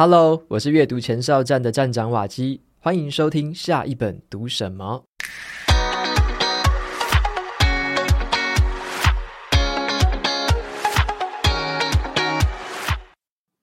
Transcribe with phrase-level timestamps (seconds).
[0.00, 5.02] Hello，我是阅读前哨站的站长瓦基，欢迎收听下一本读什么。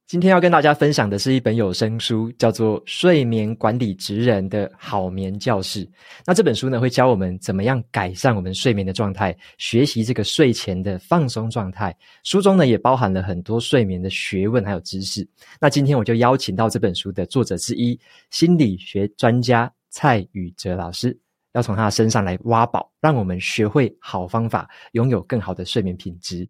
[0.08, 5.84] 今天要跟大家分享的是一本有声书，叫做《睡眠管理职人的好眠教室》。
[6.24, 11.96] 那这本书呢，会教我们怎么样改善我们睡眠的状态，学习这个睡前的放松状态。
[12.24, 15.28] 书中呢，也包含了很多睡眠的学问还有知识。
[15.60, 21.18] 那今天我就邀请到这本书的作者之一，心理学专家蔡宇哲老师，
[21.54, 26.48] 要从他身上来挖宝，让我们学会好方法，拥有更好的睡眠品质。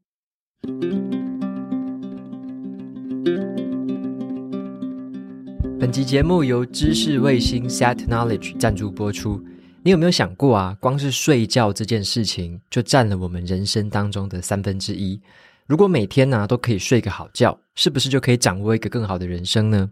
[5.96, 9.42] 集节目由知识卫星 Set Knowledge 赞助播出。
[9.82, 10.76] 你有没有想过啊？
[10.82, 15.18] 光是睡觉这件事情，就占了我们人生当中的三分之一。
[15.68, 19.90] 如果每天呢、都可以睡个好觉，是不是就可以掌握一个更好的人生呢？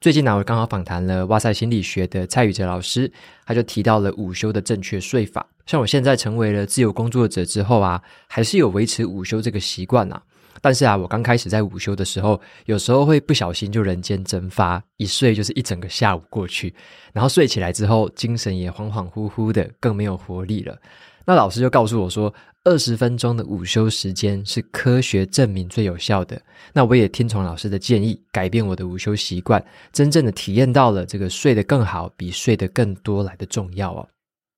[0.00, 3.12] 最近呢、我刚好访谈了哇塞心理学的蔡宇哲老师，
[3.44, 5.46] 他就提到了午休的正确睡法。
[5.66, 10.22] 像我现在成为了自由工作者之后啊，还是有维持午休这个习惯啊。
[10.62, 16.72] 但是啊，我刚开始在午休的时候，有时候会不小心就人间蒸发，一睡就是一整个下午过去，
[17.12, 20.78] 然后睡起来之后，精神也恍恍惚惚的，更没有活力了。
[21.26, 22.32] 那老师就告诉我说，
[22.64, 26.40] 二十分钟的午休时间是科学证明最有效的。
[26.72, 34.08] 那我也听从老师的建议，改变我的午休习惯，真正的体验到了这个睡得更好，比睡得更多来的重要哦。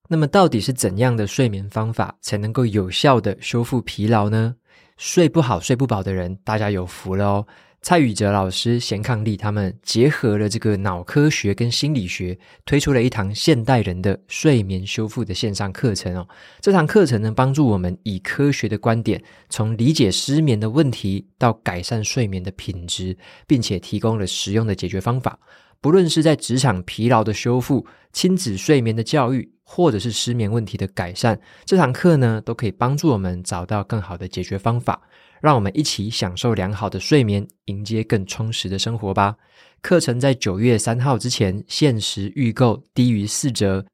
[0.08, 4.54] 那么到底是怎样的睡眠方法才能够有效的修复疲劳呢？
[4.96, 7.46] 睡不好、睡不饱的人，大家有福了哦！
[7.82, 16.26] 蔡宇哲老师、贤伉俪他们结合了这个脑科学跟心理学，推出了一堂现代人的睡眠修复的线上课程哦。
[16.62, 23.14] 这堂课程呢，帮助我们以科学的观点，从理解失眠的问题到改善睡眠的品质，
[23.46, 25.38] 并且提供了实用的解决方法。
[25.84, 35.02] 不论是在职场疲劳的修复、亲子睡眠的教育，或者是失眠问题的改善，这堂课呢，都可以帮助我们找到更好的解决方法。
[35.42, 39.36] 让我们一起享受良好的睡眠，迎接更充实的生活吧。
[39.82, 43.84] 课程在九月三号之前限时预购，低于四折。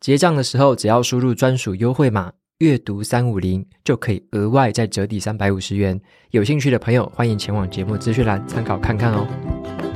[0.00, 6.00] 结账的时候，只要输入专属优惠码“阅读三五零”，就可以额外再折抵三百五十元。
[6.30, 9.93] 有兴趣的朋友，欢迎前往节目资讯栏参考看看哦。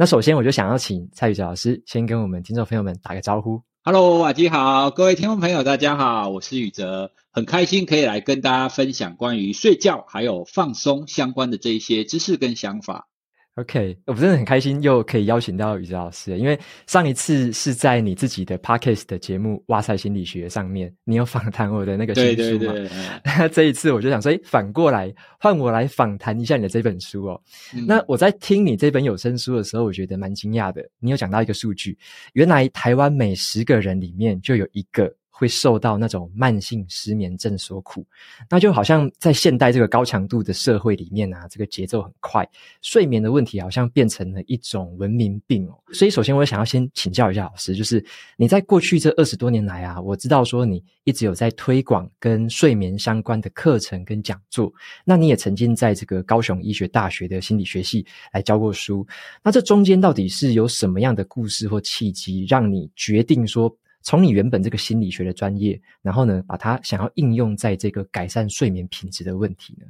[0.00, 3.62] 那首先，我就想要请蔡宇哲老师先跟我们听众朋友们打个招呼。
[3.84, 13.08] Hello，瓦基好，各位听众朋友，大家好，我是宇哲，很开心可以来跟大家分享关于睡觉还有放松相关的这一些知识跟想法。
[13.56, 22.72] OK，我真的很开心又可以邀请到宇哲老师，因为上一次是在你自己的 Podcast 的节目《哇塞心理学》上面，你有访谈我的那个新书嘛？
[22.72, 22.90] 对对对。
[23.24, 27.42] 那这一次我就想说，哎，反过来换我来访谈一下你的这本书哦。
[27.74, 27.84] 嗯。
[27.86, 30.82] 那我在听你这本有声书的时候，我觉得蛮惊讶的。
[31.00, 31.98] 你有讲到一个数据，
[32.32, 35.12] 原来台湾每十个人里面就有一个。
[35.40, 38.04] 会受到那种慢性失眠症所苦，
[38.50, 42.46] 那就好像在现代这个高强度的社会里面啊，这个节奏很快，
[42.82, 45.72] 睡眠的问题好像变成了一种文明病哦。
[45.94, 48.04] 所以，首先我想要先请教一下老师，就是
[48.36, 54.70] 你在过去这二十多年来啊，我知道说你一直有在推广跟睡眠相关的课程跟讲座，
[55.06, 59.06] 那你也曾经在这个高雄医学大学的心理学系来教过书，
[59.42, 69.86] 那这中间到底是有什么样的故事或契机，让你决定说，从你原本这个心理学的专业，然后呢，把它想要应用在这个改善睡眠品质的问题呢？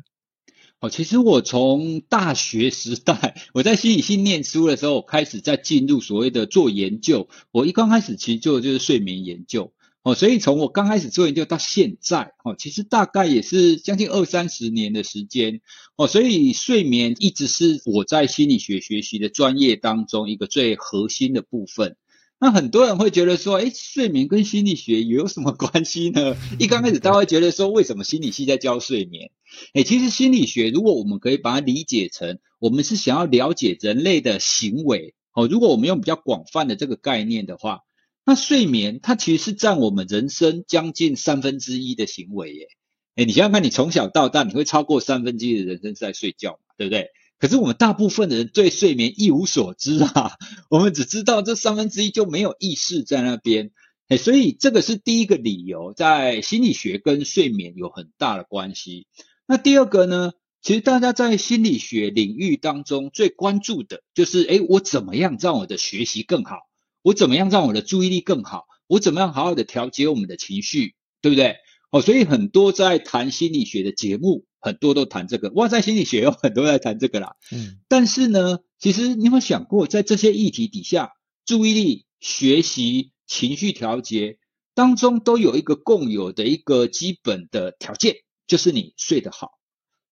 [0.81, 7.29] 哦，其实我从大学时代，我在心理系念书的时候，开始在进入所谓的做研究。
[7.51, 9.75] 我一刚开始其实做的就是睡眠研究。
[10.03, 15.61] 哦，所以从我刚开始做研究到现在，哦，其实大概也是将近二三十年的时间。
[15.97, 21.97] 哦，所以睡眠一直是我在心理学学习的专业当中一个最核心的部分。
[22.43, 26.35] 那很多人会觉得说，哎，睡眠跟心理学有什么关系呢？
[26.59, 29.31] 一刚开始，大家会觉得说，为什么心理系在教睡眠？
[29.75, 35.15] 哎，其实心理学，如果我们可以把它理解成，我们是想要了解人类的行为。
[35.35, 37.81] 哦，如果我们用比较广泛的这个概念的话，
[38.25, 42.69] 那睡眠它其实是占我们人生将近三分之一的行为耶。
[43.17, 47.11] 哎，你想想看，你从小到大，你会超过三分之一的人生是在睡觉，对不对？
[47.41, 50.33] 可是我们大部分的人对睡眠一无所知啊，
[50.69, 53.71] 我们只知道这三分之一就没有意识在那边，
[54.09, 59.07] 诶，所以这个是第一个理由，在心理学跟睡眠有很大的关系。
[59.47, 66.59] 那第二个呢，其实大家在心理学领域当中最关注的就是，诶，我怎么样让我的学习更好？
[67.03, 68.67] 我怎么样让我的注意力更好？
[68.87, 71.57] 我怎么样好好的调节我们的情绪，对不对？
[71.91, 74.45] 哦，所以很多在谈心理学的节目。
[74.61, 77.37] 很多都谈这个，哇塞心理学有很多在谈这个啦。
[77.51, 81.13] 嗯，但是呢，其实你有没有想过，在这些议题底下，
[81.47, 84.39] 注意力、学习、情绪调节
[84.75, 88.17] 当中，都有一个共有的一个基本的条件，
[88.47, 89.53] 就是你睡得好。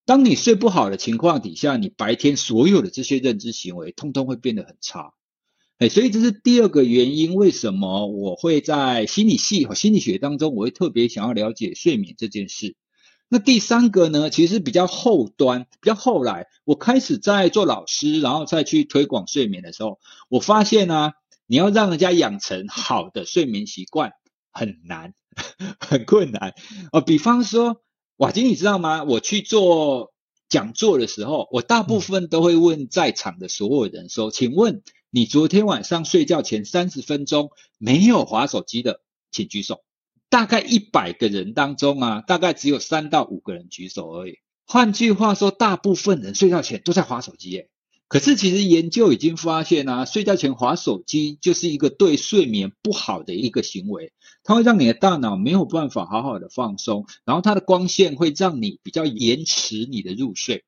[0.05, 5.13] 当你睡不好的情况底下，你白天所有的这些认知行为，通通会变得很差。
[5.77, 12.75] 哎，所以这是第二个原因，为什么我会在心理系和心理学当中，我会特别想要了解睡眠这件事。
[13.29, 19.99] 那第三个呢，其实比较后端，比较后来，我开始在做老师，然后再去推广睡眠的时候，
[20.29, 21.13] 我发现呢、啊，
[21.47, 24.13] 你要让人家养成好的睡眠习惯
[24.51, 25.15] 很难，
[25.81, 26.55] 很困难
[26.93, 27.01] 哦。
[27.01, 27.83] 比方说，
[28.17, 29.05] 瓦金，你知道吗？
[29.05, 30.13] 我去做
[30.49, 39.83] 讲座的时候，我大部分都会问在场的所有人说：“请问。”你昨天晚上睡觉前三十分钟没有划手机的，请举手。
[40.31, 44.39] 大概一百个人当中啊，大概只有三到五个人举手而已。
[44.67, 47.69] 换句话说，大部分人睡觉前都在滑手机耶。
[48.09, 54.13] 可是其实研究已经发现啊，睡觉前滑手机就是一个对睡眠不好的一个行为，
[54.45, 60.65] 它会让你的大脑没有办法好好的放松，然后它的光线会让你比较延迟你的入睡。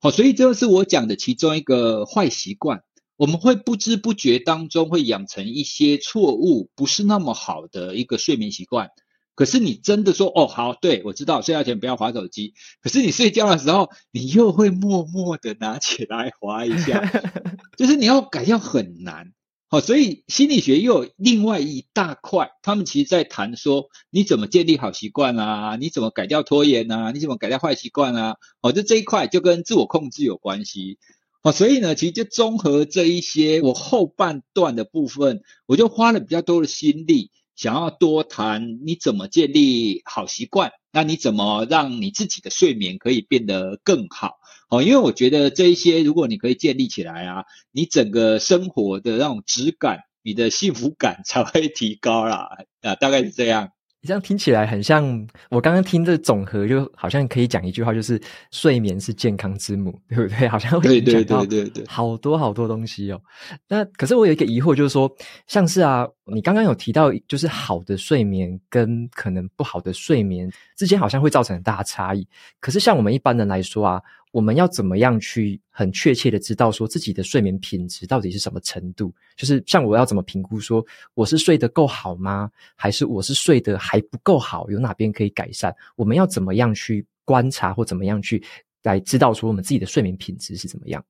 [0.00, 2.82] 好，所以这是我讲的其中一个坏习惯。
[3.22, 8.90] 我们会不知不觉当中会养成一些错误，不是那么好的一个睡眠习惯。
[9.36, 12.54] 可是你真的说哦，好，对，我知道睡觉前不要划手机。
[12.80, 17.00] 可是你睡觉的时候，你又会默默的拿起来划一下，
[17.78, 19.32] 就是你要改掉很难。
[19.68, 28.34] 好，所以心理学又有另外一大块，他们其实在谈说你怎么建立好习惯啊，你怎么改掉拖延啊，你怎么改掉坏习惯啊。
[28.62, 30.98] 哦，就这一块就跟自我控制有关系。
[31.42, 44.36] 哦，所以呢，其实就综合这一些，我后半段的部分，我就花了比较多的心力，想要多谈你怎么建立好习惯，那你怎么让你自己的睡眠可以变得更好？
[44.70, 52.50] 哦，因为我觉得这一些，如果你可以建立起来啊，你整个生活的那种质感，你的幸福感才会提高啦。
[52.82, 53.70] 啊，大概是这样。
[54.04, 55.04] 你这样听起来很像
[55.48, 58.20] 我刚刚听这总和，就好像可以讲一句话，就是
[58.50, 60.48] 睡眠是健康之母，对不对？
[60.48, 63.22] 好像会讲到对对对，好多好多东西哦。
[63.68, 65.08] 那可是我有一个疑惑，就是说，
[65.46, 72.26] 像是啊，你刚刚有提到，就是好的睡眠跟可能不好的睡眠之间，好像会造成很大的差异。
[72.58, 74.02] 可是像我们一般人来说啊。
[74.32, 79.14] 我们要怎么样去很确切的知道说自己的睡眠品质到底是什么程度？
[79.36, 80.84] 就是像我要怎么评估说
[81.14, 82.50] 我是睡得够好吗？
[82.74, 84.68] 还是我是睡得还不够好？
[84.70, 85.72] 有哪边可以改善？
[85.94, 88.42] 我们要怎么样去观察或怎么样去
[88.82, 91.04] 来知道说我们自己的睡眠品质是怎么样？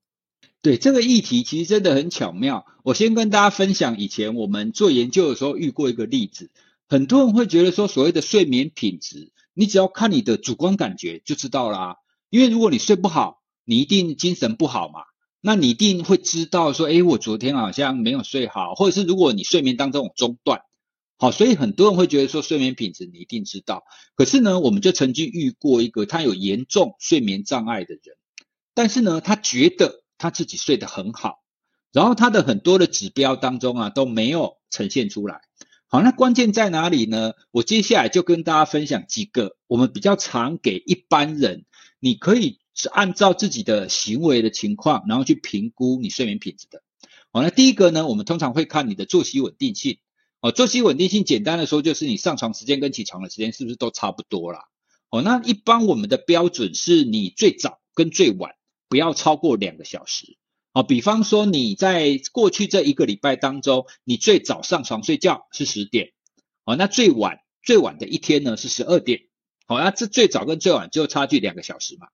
[0.61, 2.65] 对，这个议题其实真的很巧妙。
[2.83, 6.51] 我先跟大家分享以前我们做研究的时候遇过一个例子。
[6.87, 11.97] 很多人会觉得说所谓的睡眠品质，你只要看你的主观感觉就知道啦。
[12.33, 15.01] 因为如果你睡不好，你一定精神不好嘛。
[15.39, 20.63] 那你一定会知道说，诶，我昨天好像没有睡好，或者是如果你睡眠当中有中断，
[21.19, 23.83] 好，所以很多人会觉得说睡眠品质你一定知道。
[24.15, 28.15] 可是呢，我们就曾经遇过一个他有严重睡眠障碍的人，
[28.73, 31.43] 但是呢，他觉得他自己睡得很好，
[31.91, 35.41] 然后他的很多的指标当中啊都没有呈现出来。
[35.87, 37.33] 好，那关键在哪里呢？
[37.51, 41.65] 我接下来就跟大家分享几个我们比较常给一般人。
[42.03, 46.83] 你可以是按照自己的行为的情况，然后去评估你睡眠品质的。
[47.31, 49.99] 好，那第一个呢，我们通常会看你的作息稳定性。
[50.41, 54.65] 哦，作息稳定性简单的说，就是你上床时间跟起床的时间是不是都差不多啦？
[55.11, 58.51] 哦，那一般我们的标准是你最早跟最晚
[58.89, 60.35] 不要超过两个小时。
[60.73, 66.11] 哦，比方说你在过去这一个礼拜当中，你最早上床睡觉是十点，
[66.65, 69.21] 哦，那最晚最晚的一天呢是十二点。
[69.65, 72.07] 好，那这最早跟最晚就差距两个小时嘛。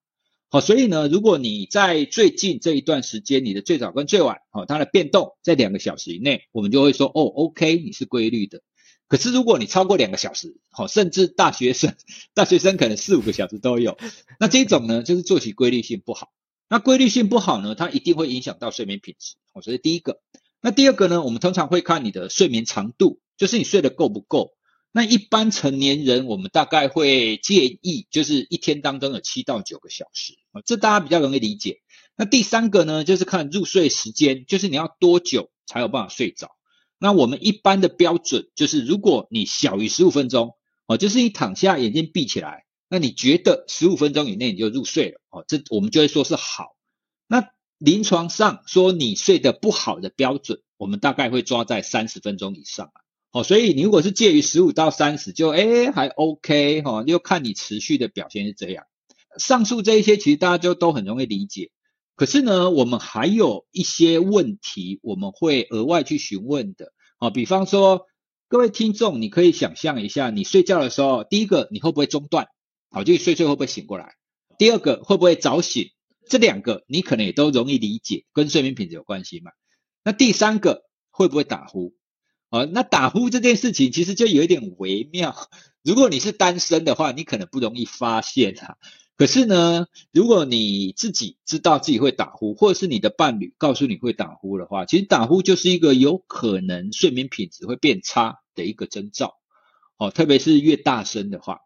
[0.51, 8.61] 好，所以呢，如果你在最近这一段时间，你的最早跟最晚，好，它的变动在两个小时以内，我们就会说，哦，OK，你是规律的。
[9.07, 11.95] 可是如果你超过两个小时，好，甚至大学生，
[12.33, 13.97] 大学生可能四五个小时都有，
[14.39, 16.29] 那这种呢，就是作息规律性不好。
[16.67, 19.35] 那规律性不好呢，它一定会影响到睡眠品质。
[19.53, 20.21] 好，所以第一个。
[20.61, 24.53] 那第二个呢，我们通常会看你的睡眠长度，就是你睡得够不够。
[24.91, 31.81] 那一般成年人，我们大概会建议，就是一天当中有七到九个小时啊，这大家比较容易理解。
[32.15, 36.51] 那第三个呢，就是看入睡时间，就是你要多久才有办法睡着。
[36.97, 40.55] 那我们一般的标准就是，如果你小于十五分钟，
[40.87, 46.75] 哦，就是你躺下眼睛闭起来，那你觉得十五分钟以内你就入睡了，哦，这我们就会说是好。
[47.27, 53.01] 那临床上说你睡得不好的标准，我们大概会抓在三十分钟以上啊。
[53.31, 58.85] 哦，所以你如果是介于十五到三十，就诶还 OK 哈，就看你持续的表现是这样。
[59.37, 61.69] 上述这一些其实大家就都很容易理解。
[62.15, 66.91] 可是呢，我们还有一些问题，我们会额外去询问的。
[67.19, 68.07] 啊，比方说，
[68.47, 72.47] 各位听众，你可以想象一下，你睡觉的时候，第一个你会不会中断？
[72.89, 74.15] 好，就睡睡会不会醒过来？
[74.57, 75.91] 第二个会不会早醒？
[76.27, 79.51] 这两个你可能也都容易理解，跟睡眠品质有关系嘛。
[80.03, 81.93] 那第三个会不会打呼？
[82.49, 85.35] 啊，那打呼这件事情其实就有一点微妙。
[85.83, 88.77] 如果你是单身的话，你可能不容易发现哈。
[89.15, 99.35] 可是呢，如果你自己知道自己会打呼，或者是你的伴侣告诉你会打呼的话，其实打呼就是一个有可能睡眠品质会变差的一个征兆。
[99.97, 101.59] 哦，特别是越大声的话，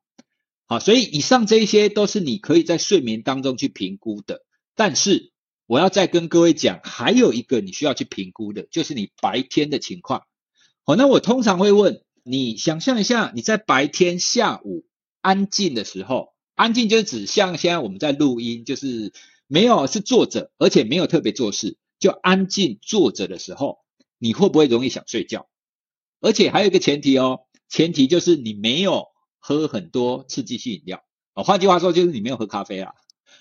[0.66, 4.42] 好，所以以上这一些都是你可以在睡眠当中去评估的。
[4.76, 5.32] 但是
[5.68, 10.24] 我要再跟各位讲，还有一个你需要去评估的，就是你白天的情况。
[10.86, 14.86] 好，那我通常会问你，想象一下你在白天下午
[15.22, 16.34] 安静的时候。
[16.56, 19.12] 安静就是指像现在我们在录音，就是
[19.48, 23.80] 没有是坐着，而且没有特别做事，就安静坐着的时候，
[24.20, 25.48] 你会不会容易想睡觉？
[26.20, 29.08] 而且还有一个前提哦，前提就是你没有
[29.40, 32.92] 喝很多刺激性饮料，哦，换句话说就是你没有喝咖啡啊。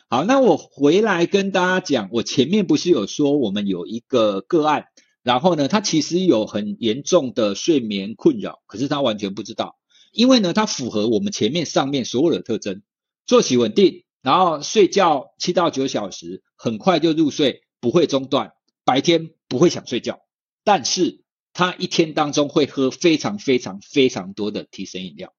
[0.08, 4.87] 好，那我回来跟大家讲，我前面不是有说我们有一个个案，
[5.23, 9.79] 然后呢，他其实有很严重的睡眠困扰，可是他完全不知道，
[10.12, 12.83] 因为呢，他符合我们前面上面所有的特征。
[13.25, 18.52] 作息稳定，然后睡觉七到九小时，很快就入睡，不会中断，
[18.85, 20.21] 白天不会想睡觉。
[20.64, 21.21] 但是
[21.52, 25.33] 他一天当中会喝非常非常非常多的提神饮料，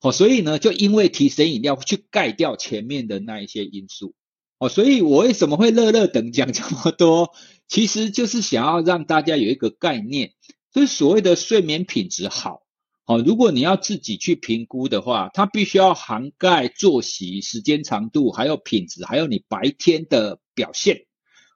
[0.00, 4.14] 哦，所以呢，就因为提神饮料去盖掉前面的那一些因素，
[4.62, 7.32] 哦，所以我为什么会乐乐等讲这么多？
[7.66, 10.34] 其实就是想要让大家有一个概念，
[10.72, 12.62] 就是所谓的睡眠品质好。
[13.04, 21.06] 哦，如果你要自己去评估的话，它必须要涵盖作息时间长度，还有品质，还有你白天的表现。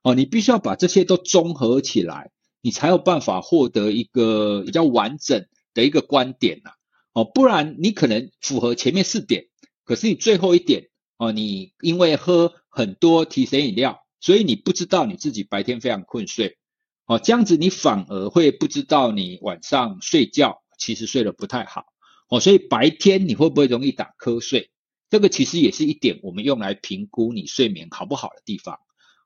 [0.02, 6.72] 哦，你必须要把这些都综合起来，你才有办法获得一个比较完整的一个观点呐。
[7.12, 9.44] 哦，不然你可能符合前面四点，
[9.84, 16.58] 可是你最后一点，哦，你因为喝很多提神饮料，所以你不知道你自己白天非常困睡。
[17.06, 20.62] 哦，这样子你反而会不知道你晚上睡觉。
[20.78, 21.86] 其实睡得不太好
[22.28, 24.70] 哦，所以白天你会不会容易打瞌睡？
[25.08, 28.78] 这个其实也是一点我们用来评估你睡眠好不好的地方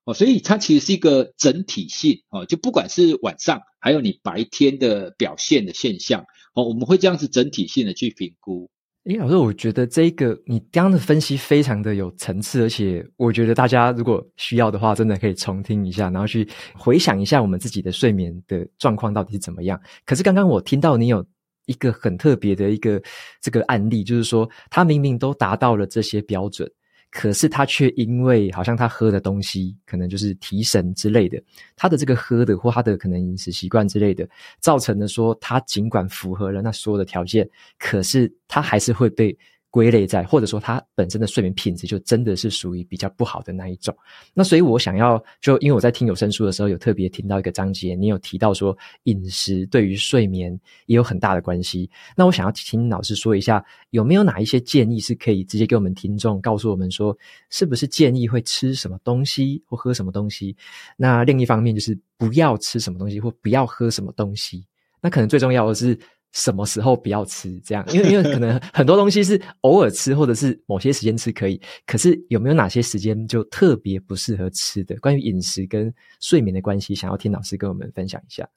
[0.04, 0.14] 哦。
[0.14, 8.70] 所以它其实是一个整体性哦，就不管是晚上还有你白天的表现的现象哦，我们会这样子整体性的去评估。
[9.04, 19.80] 诶，老师，我觉得这个你刚刚的分析非常的有层次，而且我觉得大家如果需要的话，真的可以重听一下，然后去回想一下我们自己的睡眠的状况到底是怎么样。
[20.04, 21.24] 可是刚刚我听到你有。
[21.66, 23.00] 一个很特别的一个
[23.40, 26.68] 这个案例，就是说他明明都达到了这些标准，
[27.10, 31.42] 可是他却因为好像他喝的东西可能就是提神之类的，
[31.76, 34.28] 他的这个喝的或他的可能饮食习惯之类的，
[34.60, 37.48] 造成了说他尽管符合了那所有的条件，
[37.78, 39.36] 可是他还是会被。
[39.70, 43.96] 归类在，或者说他本身的睡眠品质就真的是属于比较不好的那一种。
[44.34, 50.52] 那所以我想要就因为我在听有声书的时候，有特别听到一个章节，你有提到说饮食对于睡眠
[50.86, 51.88] 也有很大的关系。
[52.16, 57.16] 那我想要听老师说一下，有没有哪一些建议是可以直接给我们听众告诉我们说，
[57.48, 60.56] 是不是建议会吃什么东西或喝什么东西？
[60.96, 64.66] 那另一方面就是不要吃什么东西或不要喝什么东西。
[65.00, 65.96] 那可能最重要的是。
[66.32, 67.60] 什么时候不要吃？
[67.64, 71.60] 这样，因为因为可能很多东西是偶尔吃，或者是某些时间吃可以。
[71.86, 74.94] 可是有没有哪些时间就特别不适合吃的？
[74.96, 78.48] 关于饮食跟睡眠的关系，想要听老师跟我们分享一下。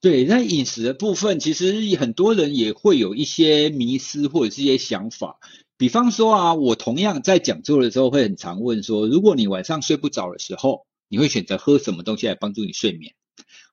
[0.00, 5.38] 对，那饮食的部分，其实很多人也会有一些迷思或者是一些想法。
[5.76, 13.14] 比方说啊，我同样在讲座的时候会很常问说，如果你晚上睡不着的时候，你会选择喝什么东西来帮助你睡眠？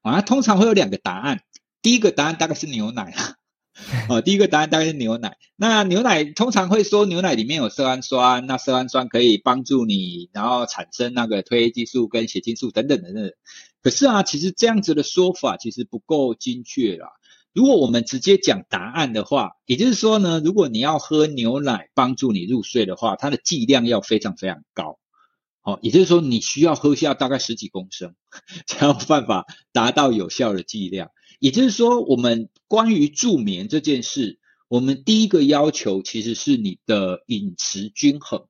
[0.01, 1.41] 啊，通常会有两个答案。
[1.81, 3.13] 第一个答案大概是牛奶。
[4.09, 5.37] 哦， 第一个答案大概是牛奶。
[5.55, 13.31] 那牛奶通常会说牛奶里面有色氨酸，那色氨酸可以帮助你，然后产生那个褪黑激素跟血清素等等等等。
[13.81, 17.07] 可是啊，其实这样子的说法其实不够精确啦。
[17.53, 24.99] 如果我们直接讲答案的话，也就是说呢，如果你要喝牛奶帮助你入睡的话，它的剂量要非常非常高。
[25.63, 28.15] 哦，也就是说你需要喝下大概十几公升，
[28.67, 31.09] 才有办法达到有效的剂量。
[31.39, 38.45] 也就是说，我们关于助眠这件事，我们第一个要求其实是你的饮食均衡。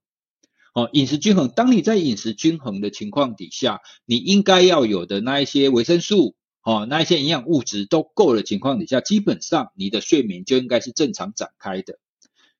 [0.73, 11.99] 哦，饮食均衡，当你在饮食均衡的情况底下，你应该要有的那一些维生素，哦，那一些营养物质都够的情况底下，基本上你的睡眠就应该是正常展开的。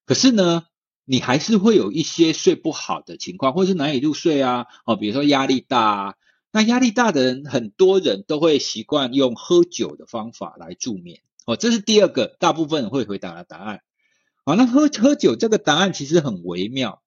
[0.06, 0.64] 可是呢，
[1.06, 6.14] 你还是会有一些睡不好的情况，或者是难以入睡啊，哦，比如说压力大啊。
[6.58, 13.82] 那压力大的人，很多人都会习惯用喝酒的方法来助眠，哦，这是第二个大部分人会回答的答案。
[14.44, 17.04] 好，那喝喝酒这个答案其实很微妙。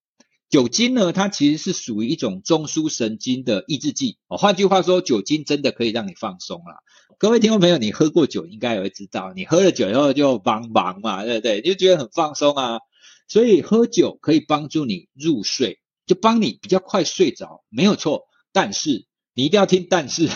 [0.50, 4.18] 酒精呢，它其实是属于一种中枢神经的抑制剂。
[4.28, 6.76] 哦，换句话说，酒精真的可以让你放松啦。
[7.18, 11.60] 各位听众朋友，你喝过酒应该也会知道，你喝了酒以后就茫茫嘛，对不对？
[11.60, 12.78] 就觉得很放松啊。
[13.26, 18.28] 所以喝酒可以帮助你入睡，就帮你比较快睡着，没有错。
[18.52, 20.28] 但是你一定要听但是，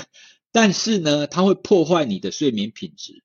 [0.52, 3.22] 但是呢，它会破坏你的睡眠品质。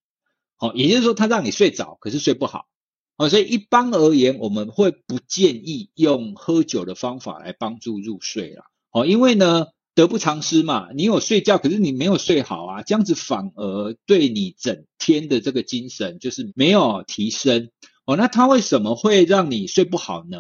[0.56, 2.68] 好，也就是说，它让你睡着，可是睡不好。
[3.16, 8.66] 哦，所以一般而言，我们会不建议用喝酒的方法来帮助入睡啦。
[8.92, 10.90] 哦，因为呢，得不偿失嘛。
[10.96, 17.70] 你有睡觉，可是你没有睡好啊，这样子反而对你整天的这个精神就是没有提升。
[18.06, 20.38] 哦，那它为什么会让你睡不好呢？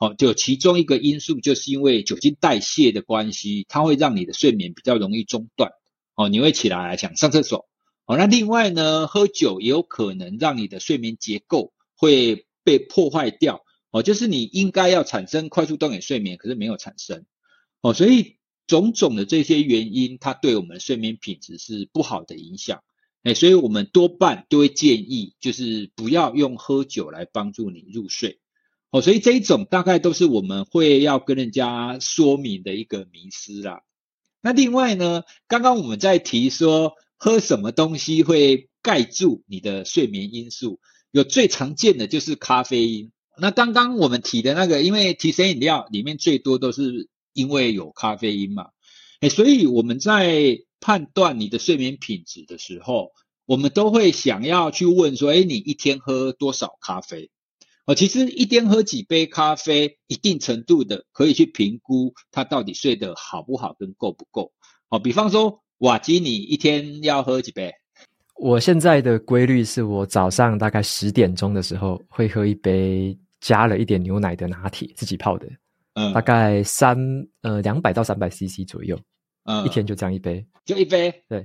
[0.00, 5.70] 哦，就其中一个因素就是因为酒精代谢的关系，它会让你的睡眠比较容易中断。
[6.16, 7.68] 哦，你会起来想上厕所。
[8.06, 11.72] 哦，那另外呢，喝酒也有可能让你的睡眠结构。
[12.02, 17.26] 会被破坏掉哦，就是你应该要产生快速动眼睡眠，可是没有产生
[17.82, 22.82] 哦，所以种种的这些原因，它对我们睡眠品质是不好的影响，
[23.22, 28.39] 哎，所以我们多半都会建议，就是不要用喝酒来帮助你入睡
[28.90, 33.82] 哦，所以这一种大概都是我们会要跟人家说明的一个迷思啦。
[34.40, 40.80] 那另外呢，刚刚我们在提说喝什么东西会盖住你的睡眠因素。
[41.12, 43.10] 有最常见的就是咖啡因。
[43.36, 48.68] 那刚刚我们提的那个，因为提神饮料里面最多都是因为有咖啡因嘛，
[49.20, 53.10] 哎，所以我们在判断你的睡眠品质的时候，
[53.44, 57.30] 我们都会想要去问说，哎，你一天喝多少咖啡？
[57.90, 64.52] 哦，其实一天喝几杯咖啡，一定程度的可以去评估他到底睡得好不好跟够不够。
[64.90, 67.72] 哦，比方说瓦基，你一天要喝几杯？
[68.36, 75.48] 我现在的规律是我早上大概十点钟的时候会喝一杯加了一点牛奶的拿铁，自己泡的，
[75.94, 76.96] 嗯，大概三
[77.42, 78.96] 呃两百到三百 CC 左右，
[79.46, 81.44] 嗯，一天就这样一杯，就一杯，对，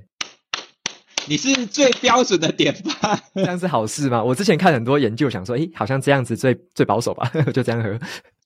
[1.28, 4.22] 你是最标准的典范， 这样是好事吗？
[4.22, 7.98] 我之前看很多研究，想说，诶，好像这样子最最保守吧， 就这样喝。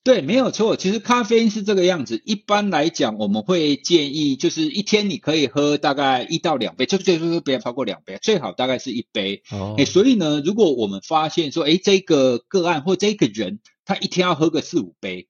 [0.03, 0.77] 对，没有错。
[0.77, 2.23] 其实咖啡因是这个样子。
[2.25, 9.43] 一般来讲，我们会建议，就是一天你可以喝大概一到两杯，就最多不要超过两杯，最好大概是一杯。
[9.51, 9.75] 哦。
[9.77, 15.29] 诶，所以呢，如果我们发现说，诶，这个个案或这个人，他一天要喝个四五杯，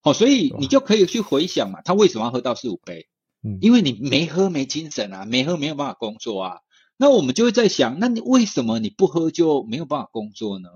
[0.00, 3.08] 好，所以你就可以去回想嘛，他为什么要喝到四五杯？
[3.42, 6.56] 嗯，因为你没喝没精神啊，没喝没有办法工作啊。
[6.96, 10.68] 那我们就会在想，那你为什么你不喝就没有办法工作呢？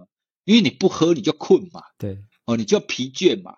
[0.45, 1.83] 因为你不喝你就困嘛。
[1.99, 2.19] 对。
[2.45, 3.57] 哦，你就疲倦嘛？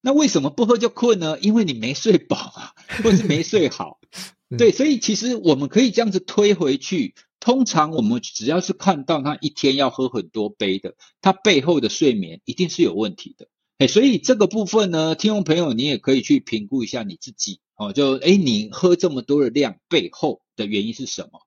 [0.00, 1.38] 那为什么不喝就困呢？
[1.40, 2.72] 因为你没睡饱啊，
[3.04, 4.00] 或是没睡好。
[4.56, 7.14] 对，所以其实我们可以这样子推回去。
[7.38, 13.48] 通常我们只要是看到他一天要喝很多杯的，他背后的睡眠一定是有问题的。
[13.78, 17.60] 哎，所以这个部分呢，听众朋友你也可以去评估一下你自己。
[17.76, 21.40] 哦，就哎，你喝这么多的量背后的原因是什么？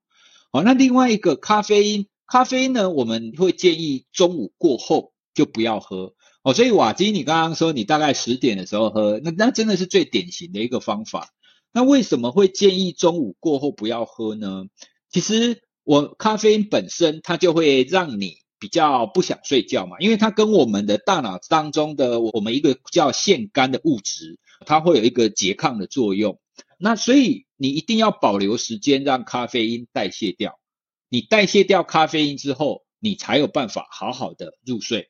[0.56, 6.14] 好，那另外一个咖啡因，咖啡因呢，我们会建议中午过后就不要喝。
[6.44, 11.30] 哦，所以瓦基，你刚刚说你大概十点的时候喝，那那真的是最典型的一个方法。
[11.72, 14.66] 那为什么会建议中午过后不要喝呢？
[15.10, 24.38] 其实我咖啡因本身它就会让你比较不想睡觉嘛，因为它跟我们的大脑当中的我们一个叫腺苷的物质，
[24.68, 26.40] 它会有一个拮抗的作用。
[26.78, 30.60] 那所以你一定要保留时间让咖啡因代谢掉。
[31.08, 35.10] 你代谢掉咖啡因之后，你才有办法好好的入睡。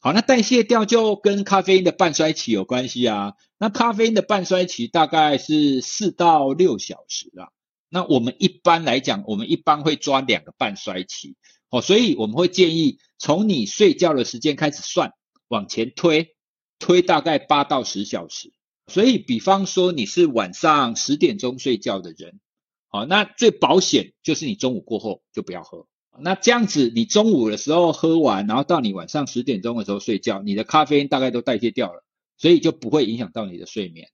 [0.00, 3.34] 好，那代谢掉就跟咖啡因的半衰期有关系啊。
[3.56, 7.52] 那咖啡因的半衰期大概是四到六小时啊。
[7.88, 11.36] 那我们一般来讲，我们一般会抓两个半衰期。
[11.70, 15.12] 哦，所以我们会建议从你睡觉的时间开始算，
[15.46, 16.34] 往前推，
[16.80, 18.52] 推大概八到十小时。
[18.86, 22.40] 所以，比方说你是晚上十点钟睡觉的人，
[22.88, 25.86] 好，那最保险就是你中午过后就不要喝。
[26.20, 32.04] 那这样子，你中午的时候喝完，然后到你晚上十点钟的时候睡觉，你的咖啡因大概都代谢掉了，
[32.36, 34.08] 所以就不会影响到你的睡眠。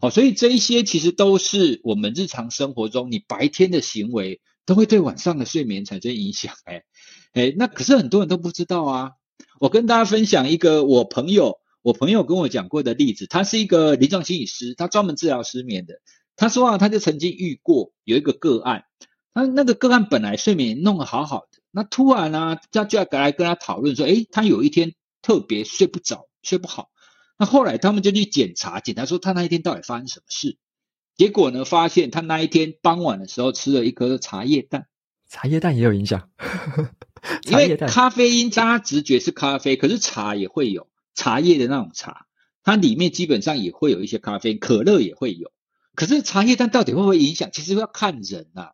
[0.00, 6.54] 好，所以这一些其实都是我们日常生活中，你白天的行为都会对晚上的睡眠产生影响。
[6.64, 6.82] 哎，
[7.32, 9.12] 哎，那可是很多人都不知道啊。
[9.60, 16.00] 我跟大家分享一个我朋友，我朋友跟我讲过的例子，他是一个临床心理师，他专门治疗失眠的。
[16.34, 18.84] 他说啊，他就曾经遇过有一个个案。
[19.34, 26.88] 他那个个案本来睡眠弄得好好的，那突然呢、啊，他就要来跟他讨论说，诶，他有一天特别睡不着，睡不好。
[27.36, 30.56] 那后来他们就去检查，检查说他那一天到底发生什么事。
[31.18, 34.86] 结果呢，发现他那一天傍晚的时候吃了一颗茶叶蛋。
[35.28, 36.30] 茶叶蛋也有影响，
[37.44, 42.26] 因为咖啡因大家直觉是咖啡，可是茶也会有茶叶的那种茶，
[42.62, 45.52] 它里面基本上也会有一些咖啡，可乐也会有。
[45.94, 47.50] 可是茶叶蛋到底会不会影响？
[47.52, 48.70] 其实要看人呐、啊，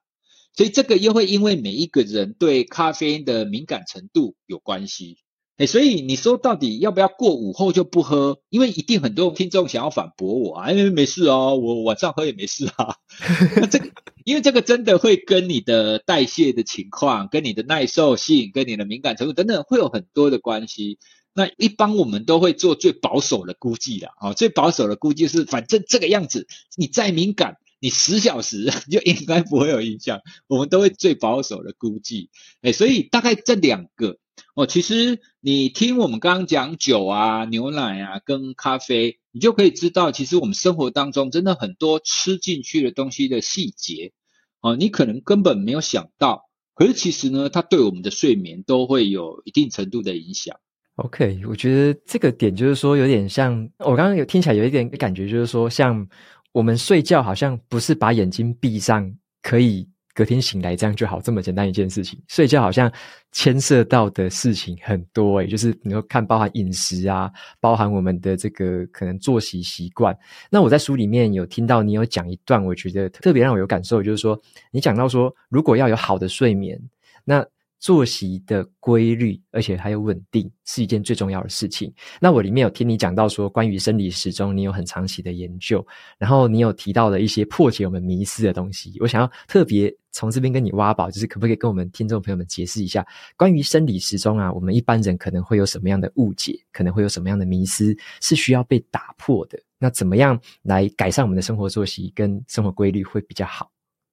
[0.57, 5.19] 所以这个又会因为每一个人对咖啡因的敏感程度有关系。
[5.59, 8.41] 哎，所以你说到底要不要过午后就不喝？
[8.49, 12.97] 因为一定很多听众想要反驳我啊，因为没事哦，我晚上喝也没事啊。
[13.71, 13.91] 这个，
[14.25, 20.99] 因为这个真的会跟你的代谢的情况、跟你的耐受性、跟你的敏感程度等等会有很多的关系。
[21.41, 30.21] 那一般我们都会做最保守的估计啦，啊，最保守的估计是，反正这个样子，你再敏感，你十小时 就应该不会有影响。
[30.49, 32.29] 我们都会最保守的估计，
[32.61, 34.19] 哎，所以大概这两个。
[34.55, 44.13] 哦，其实你听我们刚刚讲酒啊、牛奶啊跟咖啡，你就可以知道，其实我们生活当中真的很多吃进去的东西的细节，
[44.61, 50.59] 哦，你可能根本没有想到，可是其实呢，它对我们的睡眠都会有一定程度的影响。
[51.05, 56.07] OK，我觉得这个点就是说，有点像我刚刚有听起来有一点感觉，就是说，像
[56.53, 59.11] 我们睡觉好像不是把眼睛闭上
[59.43, 59.89] 可以。
[60.13, 62.21] 隔天醒来这样就好，这么简单一件事情。
[62.27, 62.93] 睡觉好像
[63.31, 70.15] 牵涉到的事情很多诶，就是你说看包含饮食啊，包含我们的这个可能作息习惯。
[70.51, 74.39] 那我在书里面有听到你有讲一段，我觉得特别让我有感受，就是说
[74.73, 76.79] 你讲到说，如果要有好的睡眠，
[77.25, 77.47] 那。
[77.81, 81.93] 作息的规律，而且还有稳定，是一件最重要的事情。
[82.21, 85.85] 那我里面有听你讲到说，关于生理时钟，你有很长期的研究，
[86.19, 88.97] 然后你有提到的一些破解我们迷思的东西。
[89.01, 99.59] 我想要特别从这边跟你挖宝，就是可不可以跟我们听众朋友们解释一下，关于生理时钟啊，我们一般人可能会有什么样的误解，可能会有什么样的迷思，是需要被打破的？
[99.79, 103.70] 那怎么样来改善我们的生活作息跟生活规律会比较好？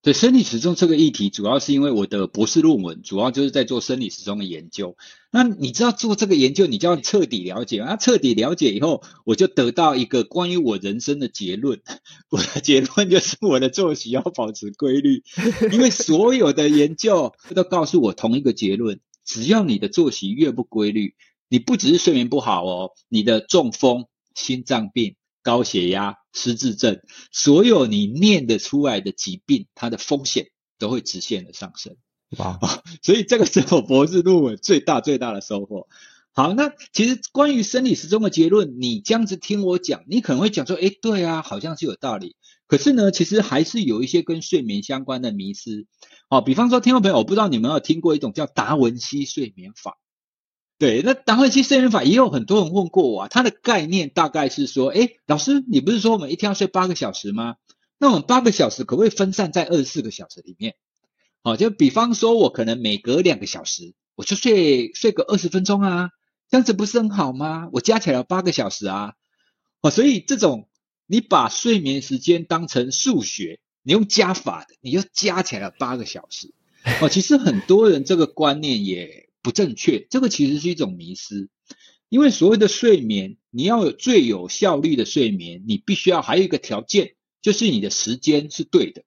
[0.08, 4.96] 对生理时钟这个议题，主要是因为我的博士论文主要就是在做生理时钟的研究。
[5.32, 7.84] 那你知道做这个研究，你就要彻底了解。
[7.84, 11.82] 那彻底了解以后，我就得到一个关于我人生的结论。
[12.32, 15.24] 我的结论就是我的作息要保持规律，
[15.74, 21.16] 因为所有的研究都告诉我同一个结论：只要你的作息越不规律，
[21.50, 25.16] 你不只是睡眠不好哦，你的中风、心脏病。
[25.48, 27.00] 高血压、失智症，
[27.32, 31.96] 所有你念得出来的疾病，它的风险都会直线的上升。
[32.38, 32.60] 哇！
[33.02, 35.88] 所以这个是我博士论文最大最大的收获。
[36.34, 42.36] 好，那其实关于生理时钟的结论，你这样子听我讲，你可能会讲说，诶，对啊，好像是有道理。
[42.68, 45.86] 可是呢，其实还是有一些跟睡眠相关的迷思。
[46.30, 49.98] 哦，比方说，听众朋友，我不知道你们有听过一种叫达文西睡眠法。
[50.80, 53.28] 对，那达文西睡眠法也有很多人问过我啊。
[53.30, 57.56] 它的概念大概是说，诶，老师，你不是说我们一天要睡八个小时吗？
[57.98, 60.76] 那我们八个小时可不可以分散在二十四个小时里面？
[61.42, 66.12] 好，就比方说，我可能每隔两个小时，我就睡睡个二十分钟啊，
[66.48, 67.70] 这样子不是很好吗？
[67.72, 69.14] 我加起来八个小时啊。
[69.82, 70.70] 哦，所以这种
[71.08, 76.54] 你把睡眠时间当成数学，你用加法的，你就加起来了八个小时。
[77.02, 79.27] 哦，其实很多人这个观念也。
[79.48, 81.48] 不正确，这个其实是一种迷失。
[82.10, 89.06] 因为所谓的睡眠，你要有最有效率的睡眠，你必须要还有一个条件，就是你的时间是对的。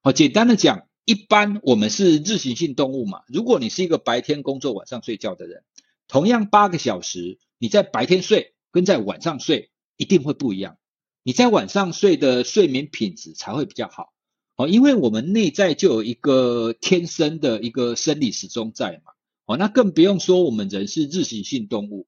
[0.00, 3.24] 好，简单的讲，一般我们是日行性动物嘛。
[3.28, 5.64] 如果你是一个白天工作、晚上睡觉的人，
[6.08, 10.78] 同样八个小时，你在白天睡跟在晚上睡一定会不一样。
[11.22, 14.14] 你在晚上睡的睡眠品质才会比较好。
[14.56, 19.12] 哦，因为我们内在就有一个天生的一个生理时钟在嘛。
[19.46, 22.06] 哦，那更不用说我们人是日行性动物，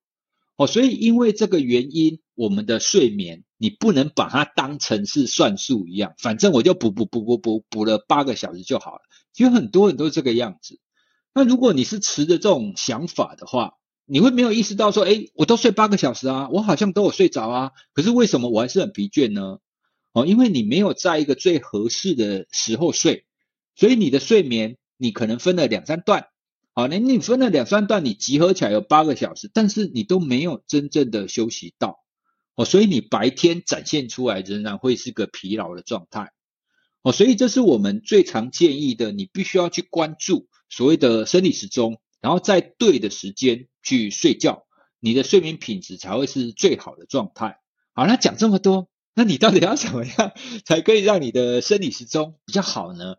[0.57, 9.01] 哦，所以因为这个原因，我们的睡眠你不能把它当成是算术一样，反正我就补补补补补补了八个小时就好了。
[9.33, 10.79] 其实很多人都是这个样子。
[11.35, 13.75] 那如果你是持着这种想法的话，
[14.07, 19.59] 你会没有意识到说，诶，我都睡八个小时啊，我好像都有睡着啊，可是为什么我还是很疲倦呢？
[20.13, 23.27] 哦，因为你没有在一个最合适的时候睡，
[23.75, 26.29] 所以你的睡眠你可能分了两三段。
[26.79, 32.01] 好，那你分了两三段，你集合起来有八个小时，但是你都没有真正的休息到，
[32.55, 36.33] 哦，所以你白天展现出来仍然会是个疲劳的状态，
[37.01, 44.67] 哦，所以这是我们最常建议的，你必须要去关注所谓的生理时钟，然后在对的时间去睡觉，
[45.01, 47.59] 你的睡眠品质才会是最好的状态。
[47.95, 50.33] 好，那讲这么多，那你到底要怎么样
[50.67, 53.15] 才可以让你的生理时钟比较好呢？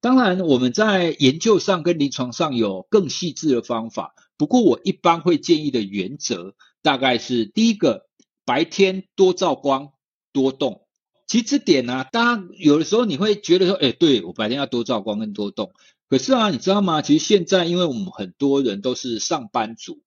[0.00, 4.14] 当然，我们在研究上跟临床上有更细致的方法。
[4.36, 8.06] 不过，我一般会建议的原则，大概是第一个，
[8.44, 9.90] 白天多照光
[10.32, 10.86] 多动。
[11.26, 15.72] 其实这点呢、啊，大家有的时候你会觉得说，哎，对，我白天要多照光跟多动。
[16.08, 17.02] 可是啊，你知道吗？
[17.02, 20.00] 其实现在因为我们很多人都是上班族，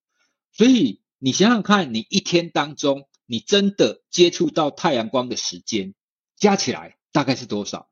[0.52, 5.94] 所以你想想看，你一天当中你真的接触到太阳光的时间
[6.38, 7.91] 加起来大概是多少？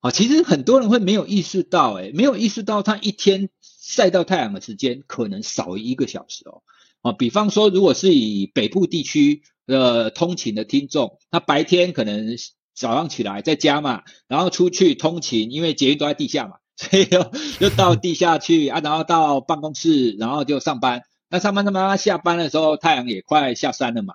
[0.00, 6.62] 啊，其实很多人会没有意识到，诶，没有意识到他一天晒到太阳的时间可能少于一个小时哦。
[7.02, 12.36] 啊，比方说，如果是以北部地区的通勤的听众，他白天可能
[12.74, 21.02] 早上起来在家嘛，然后出去通勤，因为捷运都在地下嘛， 所以又又到地下去啊，然后到办公室，然后就上班。
[21.28, 24.14] 那上班他妈下班的时候，太阳也快下山了嘛。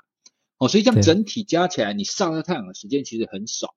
[0.58, 3.76] 哦，所以这样整体加起来，你晒到太阳的时间其实很少。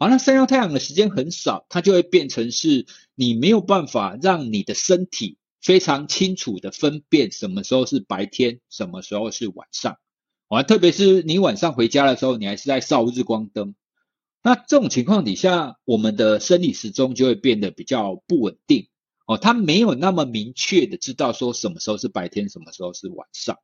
[0.00, 9.98] 好，那晒到太阳的时间很少，它就会变成是你没有办法让你的身体非常清楚的分辨什么时候是白天，什么时候是晚上。
[10.46, 13.74] 啊，特别是你晚上回家的时候，你还是在照日光灯，
[14.40, 18.86] 那这种情况底下，我们的生理时钟就会变得比较不稳定。
[19.26, 23.58] 哦，它没有那么明确的知道说什么时候是白天，什么时候是晚上。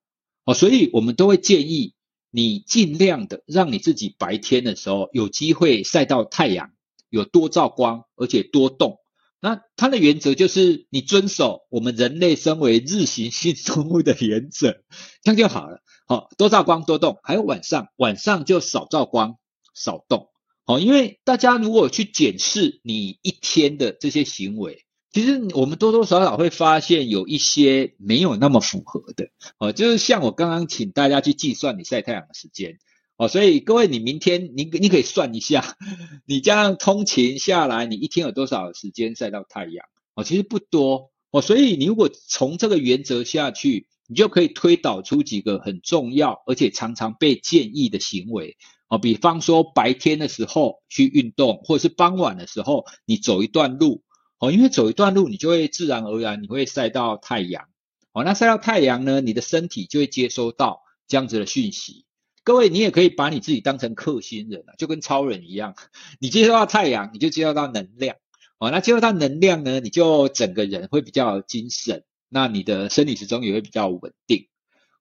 [0.45, 1.95] 哦，所以我们都会建议。
[2.37, 6.73] 你尽量的让你自己白天的时候有机会晒到太阳，
[7.09, 8.99] 有多照光，而且多动。
[9.39, 14.83] 那它的原则就是你遵守我们人类身为日行性动物的原则，
[15.23, 15.79] 这样就好了。
[16.09, 19.37] 好，多照光多动，还有晚上，晚上就少照光
[19.73, 20.31] 少动。
[20.65, 24.84] 好，因为大家如果去检视你一天的这些行为。
[25.15, 32.81] 其实我们多多少少会发现有一些没有那么符合的哦，就是像我刚刚请大家去计算你晒太阳的时间
[33.17, 35.77] 哦，所以各位你明天你你可以算一下，
[36.27, 40.25] 你这样通勤下来，你一天有多少时间晒到太阳哦？
[40.25, 48.57] 其实不多哦，所以你如果从这个原则下去，你就可以推导出几个很重要而且常常被建议的行为
[48.89, 54.03] 哦，比方说白天的时候去运动，或者是傍晚的时候你走一段路。
[54.39, 57.69] 哦，因为走一段路，你就会自然而然你会晒到太阳。
[58.13, 62.05] 哦，那晒到太阳呢，你的身体就会接收到这样子的讯息。
[62.43, 65.75] 各位，你也可以把你自己当成克星人啊，就跟超人一样。
[66.21, 68.17] 你接收到太阳，你就接收到能量。
[68.59, 74.49] 哦，那接收到能量呢，你就整个人会比较精神，那你的生理时钟也会比较稳定。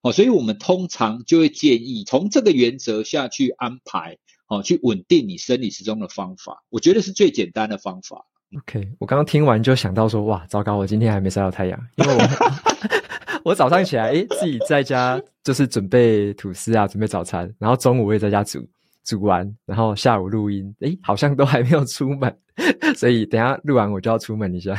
[0.02, 4.18] 哦，所以我们通常就会建议从这个原则下去安排，
[4.48, 8.26] 哦，去稳定你生理时钟的方法，我觉得是最简单的方法。
[8.58, 12.22] OK，我刚刚听完就想到说，哇，糟糕，我今天还没晒到太阳，因为我
[13.52, 18.66] 我早上起来，诶，自己在家就是准备吐司啊，准备早餐，然后中午我也在家煮，
[19.04, 22.38] 煮完，然后下午录音，诶，好像都还没有出门，
[22.96, 24.74] 所以等下录完我就要出门一下。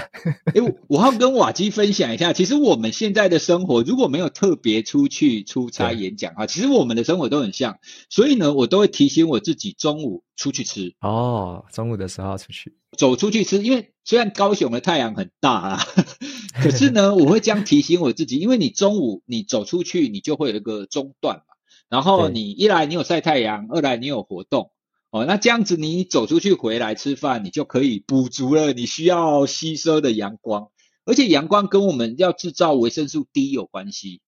[0.55, 10.95] 诶，我要跟瓦基分享一下，其实我们现在的生活如果没有特别出去出差演讲啊，其实我们的生活都很像，所以呢，我都会提醒我自己中午出去吃。
[11.01, 12.73] 哦，中午的时候要出去。
[12.97, 15.81] 走出去吃，因为虽然高雄的太阳很大啊，
[16.63, 21.43] 可是呢， 我会这样提醒我自己，因为你中午你走出去，你就会有一个中断嘛。
[21.91, 24.71] 然后你一来你有晒太阳，二来你有活动，
[25.11, 30.71] 哦，那这样子你走出去回来吃饭，你就可以补足了你需要吸收的阳光，
[31.05, 34.23] 而且阳光跟我们要制造维生素 D 有关系，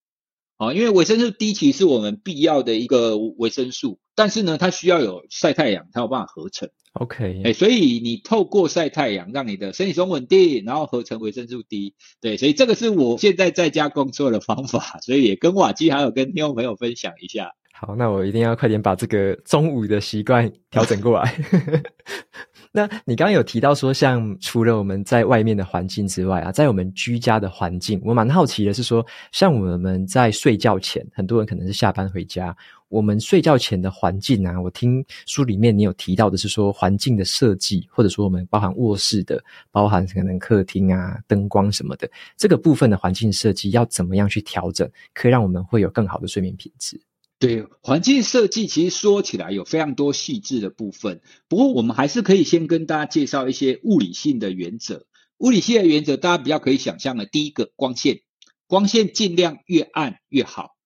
[0.59, 6.70] 哦，因为维生素 D 其实是我们必要的一个维生素，但是呢，它需要有晒太阳它有办法合成。
[6.98, 17.52] OK，哎，所以你透过晒太阳，让你的身体中稳定，然后合成维生素 D，对，所以这个是我现在在家工作的方法，所以也跟瓦基还有跟听众朋友分享一下。
[17.72, 21.35] 好，那我一定要快点把这个中午的习惯调整过来。
[22.76, 32.54] 那你刚刚有提到说，像除了我们在外面的环境之外啊，在我们居家的环境，我蛮好奇的是说，像我们在睡觉前，很多人可能是下班回家，
[32.90, 47.00] 我们睡觉前的环境啊，我听书里面你有提到的是说，环境的设计，或者说我们包含卧室的，包含可能客厅啊、灯光什么的，这个部分的环境设计要怎么样去调整，可以让我们会有更好的睡眠品质。
[47.38, 55.07] 对，环境设计其实说起来有非常多细致的部分，不过我们还是可以先跟大家介绍一些物理性的原则。
[55.37, 58.20] 物理性的原则，大家比较可以想象的，第一个光线，
[58.66, 60.77] 光线尽量越暗越好。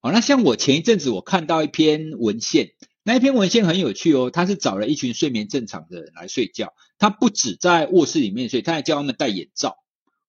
[0.00, 2.70] 好，那像我前一阵子我看到一篇文献，
[3.02, 9.76] 那一篇文献很有趣哦，他是找了一群睡眠正常的人来睡觉，他不止在卧室里面睡，他还叫他们戴眼罩。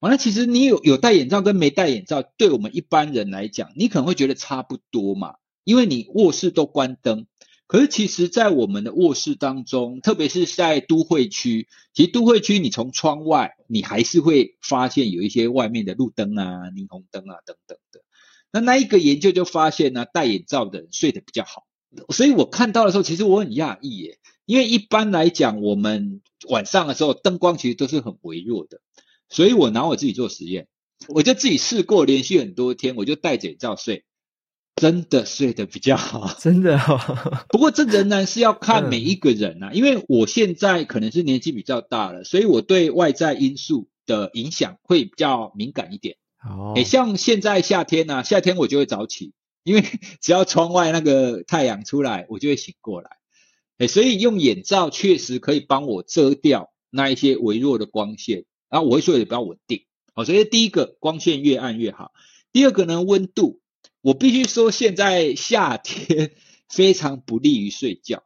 [0.02, 5.36] 好，那其实你有有戴眼罩跟没戴眼罩，对我们一般人来讲，你可能会觉得差不多嘛。
[5.64, 7.28] 因为你卧室都关灯，
[7.68, 18.02] 可是其实，在我们的卧室当中，特别是在都会区，其实都会区你从窗外，你还是会发现有一些外面的路灯啊、霓虹灯啊等等的。
[18.52, 21.66] 那那一个研究就发现呢，戴眼罩的人睡得比较好。
[22.10, 28.82] 所以我看到的时候，其实我很讶异耶，因为一般来讲，我们晚上的时候灯光其实都是很微弱的。
[29.30, 30.68] 所以我拿我自己做实验，
[31.08, 34.06] 我就自己试过连续很多天，我就戴着眼罩睡，
[34.80, 37.00] 真的睡得比较好，真的哦。
[37.50, 46.16] 不过这仍然是要看每一个人啊，因为我现在可能是年纪比较大了，所以我对外在因素的影响会比较敏感一点。
[46.44, 49.84] 哦，诶，像现在夏天呢，夏天我就会早起，因为
[50.22, 53.10] 只要窗外那个太阳出来，我就会醒过来。
[53.80, 58.46] 诶，所以用眼罩确实可以帮我遮掉那一些微弱的光线。
[58.70, 62.12] 然后我会睡得比较稳定，好，所以第一个光线越暗越好。
[62.52, 63.60] 第二个呢，温度，
[64.02, 66.32] 我必须说现在夏天
[66.70, 68.24] 非常不利于睡觉。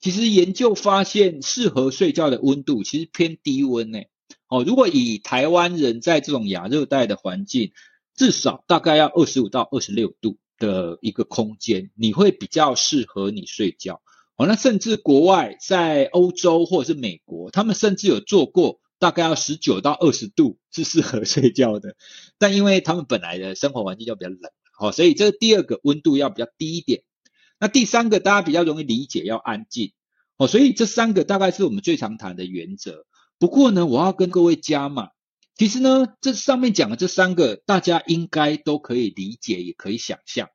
[0.00, 4.00] 其实研究发现，适合睡觉的温度其实偏低温呢。
[4.48, 7.72] 哦，如果以台湾人在这种亚热带的环境，
[8.14, 14.02] 至少大概要二十五到二十六度的一个空间，你会比较适合你睡觉。
[14.36, 18.80] 哦，那甚至国外在欧洲或者是美国，他们甚至有做过。
[19.00, 21.94] 大概要十九到二十度是适合睡觉的，
[22.38, 24.38] 但因为他们本来的生活环境就比较冷，
[24.76, 27.02] 好，所以这第二个温度要比较低一点。
[27.60, 29.92] 那第三个大家比较容易理解，要安静，
[30.36, 33.06] 哦，所以这三个大概是我们最常谈的原则。
[33.38, 35.10] 不过呢，我要跟各位加码，
[35.56, 40.48] 其实呢，这上面讲的这三个大家应该都可以理解，也可以想象。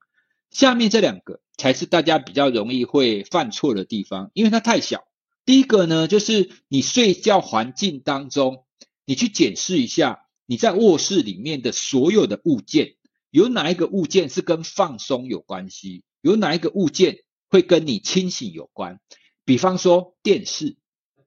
[0.51, 5.03] 下面这两个才是大家比较容易会犯错的地方，因为它太小。
[5.45, 8.65] 第一个呢，就是你睡觉环境当中，
[9.05, 12.95] 你去检视一下你在卧室里面的所有的物件，
[13.31, 16.03] 有哪一个物件是跟放松有关系？
[16.21, 18.99] 有哪一个物件会跟你清醒有关？
[19.45, 20.77] 比方说电视，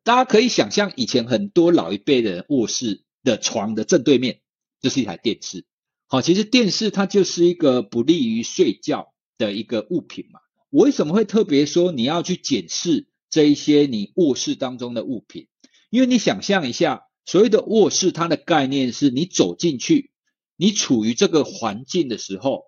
[0.02, 4.40] 大家可以想象以前很多老一辈的人卧室的床的正对面
[4.80, 5.64] 就是一台电视。
[6.06, 10.40] 好，其实电视它就是一个不利于睡觉的一个物品嘛。
[10.70, 13.08] 我为什么会特别说你要去检视？
[13.30, 15.48] 这一些你卧室当中的物品，
[15.88, 20.11] 因为你想象一下，所谓的卧室，它的概念是你走进去，
[20.56, 22.64] 你处于这个环境的时候，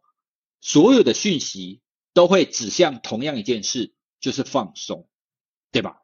[0.61, 1.81] 所有的讯息
[2.13, 5.07] 都会指向同样一件事，就是放松，
[5.73, 5.99] 对吧？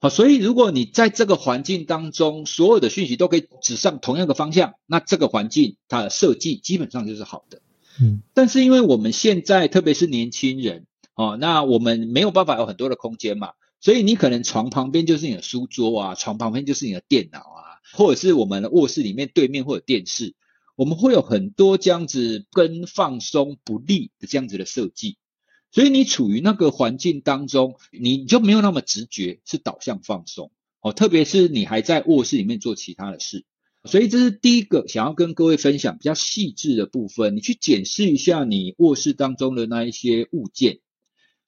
[0.00, 7.60] 好，所以如果你在这个环境当中，所有的讯息都可以指向同样的方向，那这个环境它的设计基本上就是好的。
[8.00, 13.52] 嗯，但是因为我们现在特别是年轻人，哦，那我们没有办法有很多的空间嘛。
[13.82, 20.34] 所以你可能床旁边就是你的书桌啊，床旁边就是你的电脑啊，或者是我们的卧室里面对面或者电视，
[20.80, 25.18] 我们会有很多这样子跟放松不利的这样子的设计。
[25.70, 33.44] 所以你处于那个环境当中，你就没有那么直觉是导向放松哦，特别是你还在卧室里面做其他的事。
[33.84, 40.78] 所以这是第一个想要跟各位分享比较细致的部分，你去检视一下你卧室当中的那一些物件。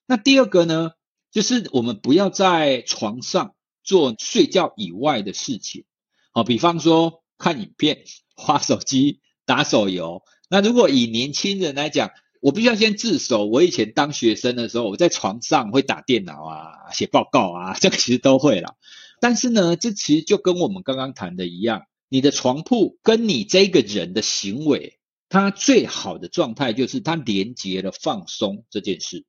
[0.05, 0.91] 那第二个呢？
[1.31, 5.85] 就是我们不要在床上做睡觉以外的事情，
[6.31, 8.03] 好，比方说看影片、
[8.35, 10.23] 花手机、打手游。
[10.49, 13.45] 那如果以年轻人来讲，我必须要先自首。
[13.45, 18.75] 我以前当学生的时候，我在床上会打电脑啊、写报告啊， 这个其实都会啦。
[19.19, 29.25] 但是呢，这其实就跟我们刚刚谈的一样，你的床铺跟你这个人的行为，它最好的状态就是它连接了放松这件事。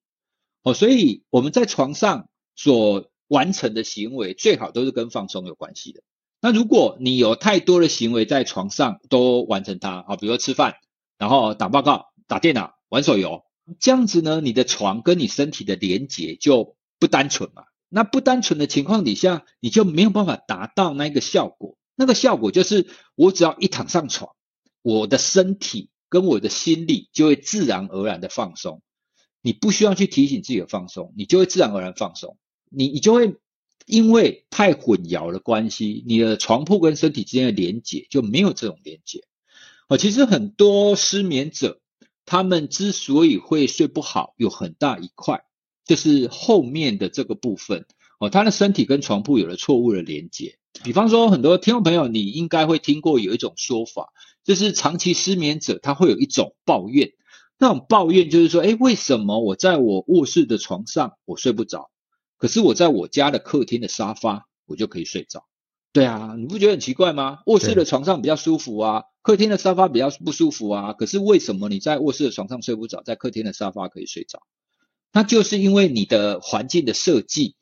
[0.64, 6.02] 哦，所以我们在床上所完成的行为，最好都是跟放松有关系的。
[6.44, 10.74] 那如果你有太多的行为在床上都完成它，啊，比如说吃饭，
[11.16, 13.46] 然后打报告、打电脑、玩手游，
[13.80, 17.64] 这样子呢，你的床跟你身体的连接就不单纯嘛。
[17.88, 21.78] 那不单纯的情况底下，你就没有办法达到那个效果。
[21.94, 24.36] 那个效果就是，我只要一躺上床，
[24.82, 28.82] 我的身体跟我的心理就会自然而然的放松。
[29.40, 32.36] 你不需要去提醒自己的放松，你就会自然而然放松。
[32.68, 33.36] 你你就会
[33.86, 39.24] 因为太混淆的关系，你的床铺跟身体之间的连结就没有这种连结。
[39.88, 41.80] 哦，其实很多失眠者，
[42.24, 45.44] 他们之所以会睡不好，有很大一块
[45.84, 47.84] 就是后面的这个部分
[48.18, 50.58] 哦，他的身体跟床铺有了错误的连结。
[50.82, 57.12] 比方说，很多听众朋友，你应该会听过有一种说法，就是长期失眠者他会有一种抱怨。
[57.58, 61.90] 那种抱怨就是说，诶，为什么我在我卧室的床上我睡不着，
[62.44, 65.46] 可是我在我家的客厅的沙发我就可以睡着？
[65.94, 67.38] 对啊，你不觉得很奇怪吗？
[67.46, 70.92] 卧室的床上比较舒服啊，客厅的沙发比较不舒服啊。
[70.92, 74.42] 可是为什么你在卧室的床上睡不着，在客厅的沙发可以睡着？
[75.10, 77.56] 那就是因为你的环境的设计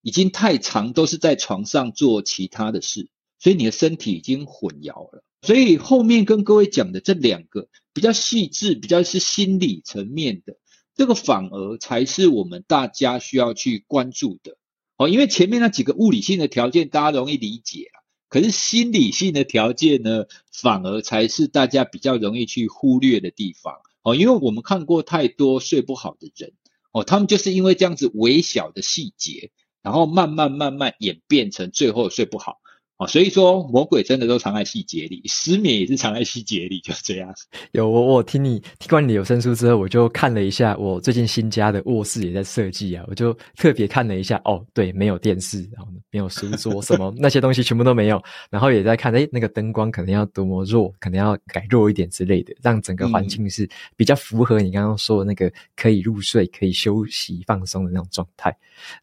[0.00, 5.22] 已经太长，都是在床上做其他的事，所以你的身体已经混淆了。
[5.42, 10.56] 所以后面跟各位讲的这两个比较细致、比较是心理层面的，
[10.94, 14.56] 这个反而才是我们大家需要去关注的。
[14.96, 23.74] 哦，因为前面那几个物理性的条件大家容易理解啊，可是心理性的条件呢，反而才是大家比较容易去忽略的地方。
[24.02, 26.52] 哦，因为我们看过太多睡不好的人，
[26.92, 29.50] 哦，他们就是因为这样子微小的细节，
[29.82, 32.61] 然后慢慢慢慢演变成最后睡不好。
[33.06, 37.34] 所以说，魔鬼真的都藏在细节里，失眠也是藏在细节里，就这样。
[37.72, 44.40] 有我，我听你听完你的有声书之后，我就看了一下，我最近新家的卧室也在设计啊，我就特别看了一下。
[44.44, 48.22] 哦，对，没有电视，然后没有书桌，什么 那些东西全部都没有。
[48.50, 58.54] 然后也在看，哎，那个灯光可能要多么弱，可能要改弱一点之类的，让整个环境是比较符合你刚刚说的那个可以入睡、可以休息、放松的那种状态。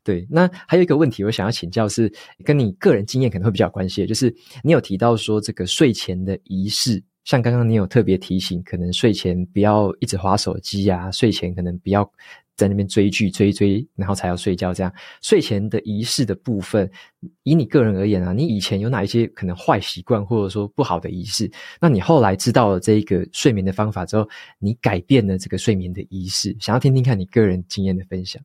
[0.03, 2.11] 对，那还有一个问题，我想要请教是，
[2.43, 4.33] 跟你个人经验可能会比较有关系，就是
[4.63, 12.09] 你有提到说这个睡前的仪式，像刚刚你有特别提醒，可能睡前不要一直划手机啊，睡前可能不要
[12.55, 14.93] 在那边追剧追追，然后才要睡觉这样。
[15.21, 16.89] 睡前的仪式的部分，
[17.43, 21.49] 以你个人而言啊，你以前有哪一些可能坏习惯或者说不好的仪式？
[21.79, 24.27] 那你后来知道了这一个睡眠的方法之后，
[24.59, 28.41] 你改变了这个睡眠的仪式，想要听听看你个人经验的分享。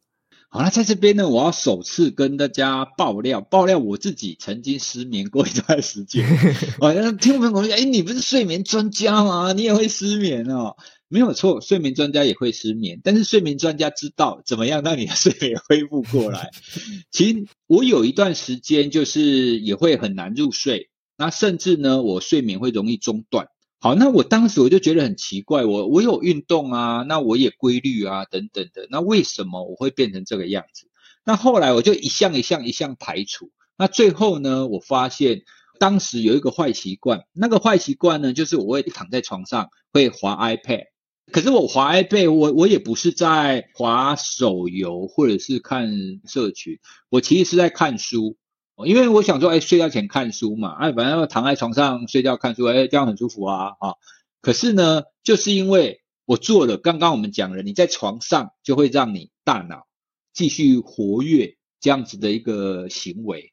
[0.54, 6.24] 好，那在这边呢，我要首次跟大家爆料，爆料我自己曾经失眠过一段时间。
[6.78, 9.52] 好像听众朋友说，哎，你不是睡眠专家吗？
[9.52, 10.76] 你也会失眠哦？
[11.08, 16.50] 没有错，睡眠专家也会失眠，但是睡眠专家知道怎么样让你的睡眠恢复过来。
[17.10, 20.88] 其实我有一段时间就是也会很难入睡，
[21.18, 23.48] 那甚至呢，我睡眠会容易中断。
[23.84, 30.88] 好，那我当时我就觉得很奇怪，我我有运动啊，那我也规律啊，等等的，那为什么我会变成这个样子？
[31.22, 35.42] 那后来我就一项一项一项排除，那最后呢，我发现
[35.78, 40.84] 当时有一个坏习惯，那个坏习惯呢，就是我会躺在床上会滑 iPad，
[41.30, 45.90] 可是我滑 iPad，我我也不是在滑手游或者是看
[46.24, 46.78] 社群，
[47.10, 48.38] 我其实是在看书。
[48.84, 53.94] 因为我想说，哎，睡觉前看书嘛，哎，反正躺在床上睡觉看书，哎，这样很舒服啊，啊。
[54.40, 59.86] 可是呢，就是因为我做了刚刚我们讲了，你在床上就会让你大脑
[60.32, 63.52] 继续活跃这样子的一个行为，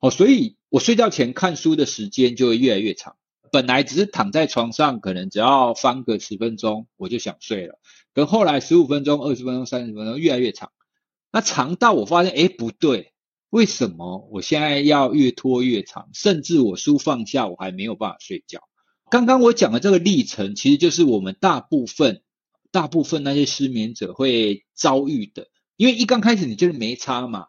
[0.00, 3.16] 哦，所以我睡觉前看书的时间就会越来越长。
[3.52, 7.78] 本来只是躺在床上，可能只要翻个十分钟我就想睡了，
[8.14, 10.72] 可后来十五分钟、二十分钟、三十分钟越来越长，
[11.30, 13.12] 那长到我发现，哎，不对。
[13.56, 16.10] 为什么我现在要越拖越长？
[16.12, 18.60] 甚至我书放下，我还没有办法睡觉。
[19.10, 22.20] 刚刚我讲的这个历程，其实就是我们大部分、
[22.70, 25.48] 大部分那些失眠者会遭遇的。
[25.78, 27.46] 因为一刚开始你就是没差嘛，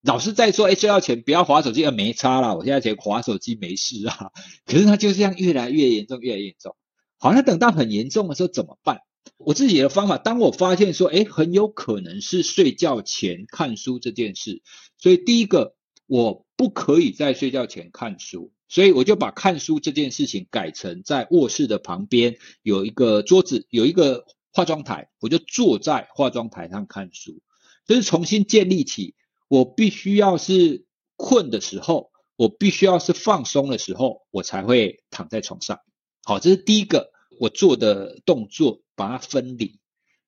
[0.00, 4.30] 老师在说：“哎，睡觉前不要划手机。”呃，没差啦，我现在前滑手机没事啊。
[4.64, 6.74] 可是它就这样越来越严重，越来越严重。
[7.18, 9.00] 好，那等到很严重的时候怎么办？
[9.46, 14.62] 我自己的方法，当我发现说，诶，很有可能是睡觉前看书这件事，
[14.98, 15.74] 所以第一个，
[16.06, 27.40] 我不可以在睡觉前看书，所以我就把看书这件事情改成在卧室的旁边有一个桌子，有一个化妆台，我就坐在化妆台上看书，
[27.86, 29.14] 就是重新建立起
[29.48, 30.84] 我必须要是
[31.16, 35.80] 困的时候，我必须要是放松的时候，我才会躺在床上。
[36.22, 37.12] 好，这是第一个。
[37.40, 39.78] 我做的动作把它分离。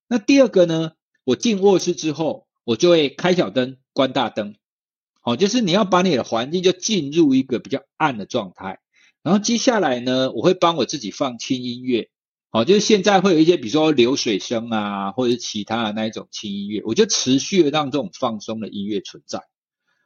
[0.09, 0.93] 那第二个呢？
[1.25, 4.55] 我进卧室之后，我就会开小灯，关大灯。
[5.21, 8.79] 好，就是你要把你的环境就进入一个比较暗的状态。
[9.25, 12.11] 然后接下来呢，我会帮我自己放轻音乐。
[12.51, 19.43] 好，就是现在会有一些，比如说流水声啊，或者是其他的那一种轻音乐，我就持续的让这种放松的音乐存在。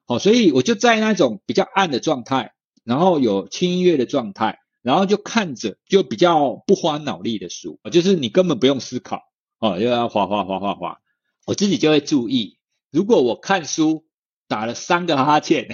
[0.07, 4.60] 好，所以我就在那种比较暗的状态，然后有轻音乐的状态。
[4.83, 9.23] 然后就看着，就比较不花脑力的书，就是你根本不用思考，
[9.59, 11.01] 哦，又要滑滑滑滑滑。
[11.47, 12.59] 我自己就会注意，
[12.91, 14.07] 如果我看书
[14.49, 15.69] 打了三个哈欠，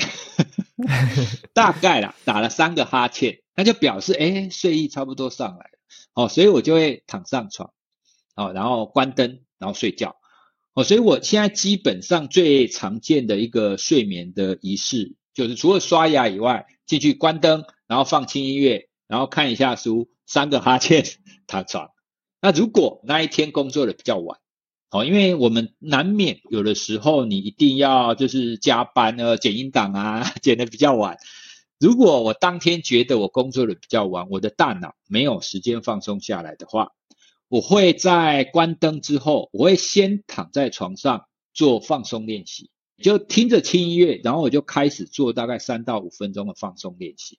[1.54, 5.78] 大概啦，打了三个哈欠，那就表示诶睡意差不多上来了，
[6.14, 7.72] 哦，所以我就会躺上床，
[8.34, 10.16] 哦，然后关灯，然后睡觉，
[10.74, 18.88] 哦，所以我现在基本上最常见的一个睡眠的仪式，就是除了刷牙以外，进去关灯，然后放轻音乐。
[19.08, 21.04] 然后看一下书，三个哈欠，
[21.46, 21.90] 躺床。
[22.40, 24.38] 那如果那一天工作的比较晚，
[24.90, 31.16] 哦，因为我们难免有的时候你一定要就是加班呢，剪音档啊， 剪得比较晚。
[31.78, 36.92] 如果我当天觉得我工作的比较晚，我的大脑没有时间放松下来的话，
[37.48, 42.70] 我会在关灯之后，我会先躺在床上做放松练习，
[43.02, 47.38] 就听着轻音乐，然后我就开始做大概三到五分钟的放松练习。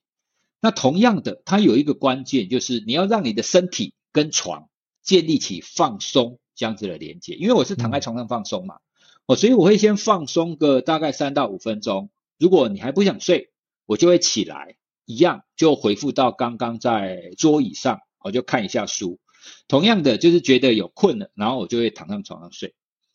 [0.60, 4.70] 那同样的，它有一个关键，就是你要让你的身体跟床
[5.04, 7.36] 建立起放松这样子的连接。
[7.36, 8.80] 因为我是躺在床上放松嘛，
[9.28, 12.10] 哦，所以我会先放松个大概三到五分钟。
[12.40, 13.52] 如果你还不想睡，
[13.86, 19.20] 我就会起来，一样就回复到刚刚在桌椅上，我就看一下书。
[19.68, 22.74] 同样的，就是觉得有困了，然后我就会躺上床上睡。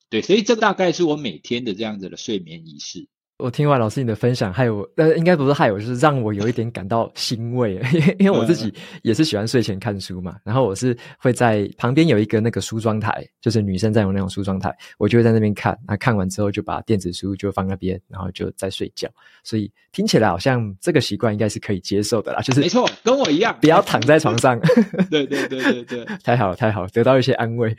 [0.09, 3.09] 对，所以这大概是我每天的这样子的睡眠仪式。
[3.43, 8.73] 我听完老师你的分享，害我呃，应该不是害我，就是让我有一点感到欣慰，因 为因为我自己
[9.03, 19.09] 也是喜欢睡前看书嘛，然后我是会在旁边有一个那个梳妆台，就是女生在用那种梳妆台，我就会在那边看，那看完之后就把电子书就放那边，然后就在睡觉，
[19.43, 24.57] 所以听起来好像这个习惯应该是可以接受的啦，就是没错，跟我一样，不要躺在床上，
[25.11, 27.77] 对对对对对， 太好了太好了，得到一些安慰。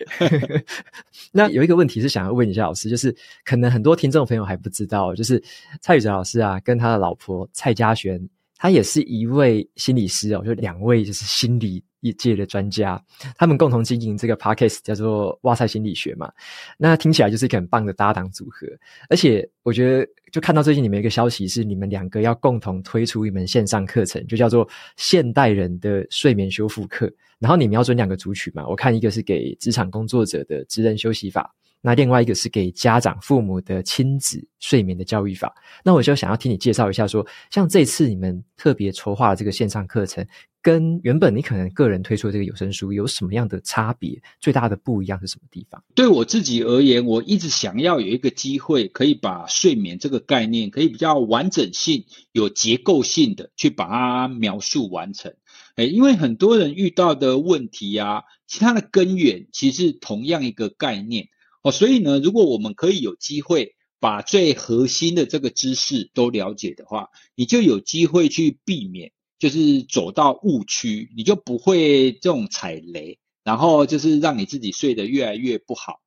[1.32, 5.42] 那有一个问题是想要问一下老师，就是可能很多听众朋友还不知道，就是。
[5.82, 11.84] 蔡宇哲老师啊，跟他的老婆蔡嘉璇，他也是一位心理师哦，就两位就是心理
[12.18, 13.02] 界的专家，
[13.38, 16.32] 他们共同经营这个 podcast 叫做“哇塞心理学”嘛。
[16.78, 18.68] 那听起来就是一个很棒的搭档组合，
[19.10, 27.10] 而且我觉得，就看到最近你们一个消息是，你们两个要共同推出一门线上课程，就叫做“现代人的睡眠修复课”。
[27.40, 31.54] 然后你瞄准两个族群嘛，我看一个是给职场工作者的职人休息法。
[31.86, 35.54] 那另外一个是给家长、父母的亲子睡眠的教育法。
[35.84, 40.26] 那我就想要听你介绍一下说，像这次你们特别筹划的这个线上课程，
[40.62, 44.18] 跟原本你可能个人推出的这个有声书有什么样的差别？
[44.40, 45.84] 最大的不一样是什么地方？
[45.94, 55.34] 对我自己而言，我一直想要有一个机会，可以把睡眠这个概念，可以比较完整性、有结构性的去把它描述完成。
[55.76, 61.28] 诶，因为很多人遇到的问题啊，其他的根源其实同样一个概念。
[61.64, 76.02] 哦，所以呢，如果我们可以有机会把最核心的这个知识都了解的话，你就有机会去避免，就是走到误区，你就不会这种踩雷，然后就是让你自己睡得越来越不好。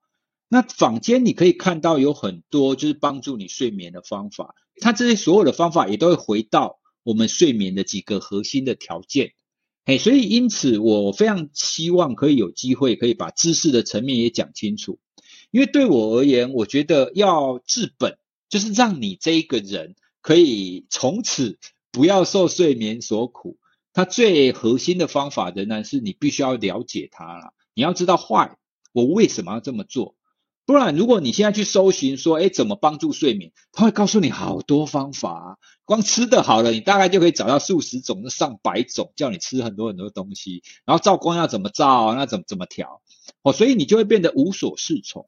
[0.49, 9.33] 那坊间你可以看到有很多就是帮助你睡眠的方法，它这些所有的方法也都会回到我们睡眠的几个核心的条件。
[9.87, 14.99] 嘿，所以因此我非常希望可以有机会可以把知识的层面也讲清楚。
[15.57, 18.19] 因为对我而言，我觉得要治本，
[18.51, 21.59] 就是让你这一个人可以从此
[21.91, 23.57] 不要受睡眠所苦。
[23.95, 27.55] 它最核心的方法仍然是你必须要了解它了。
[27.73, 28.59] 你要知道坏
[28.93, 30.15] 我为什么要这么做？
[30.67, 35.59] 不然，如果你现在去搜寻说，哎，怎么帮助睡眠，他会告诉你好多方法。
[35.87, 40.63] 光吃的好了，你大概就可以找到数十种、上百种，叫你吃很多很多东西。
[40.85, 43.01] 然后照光要怎么照，那怎么怎么调？
[43.41, 45.27] 哦，所以你就会变得无所适从。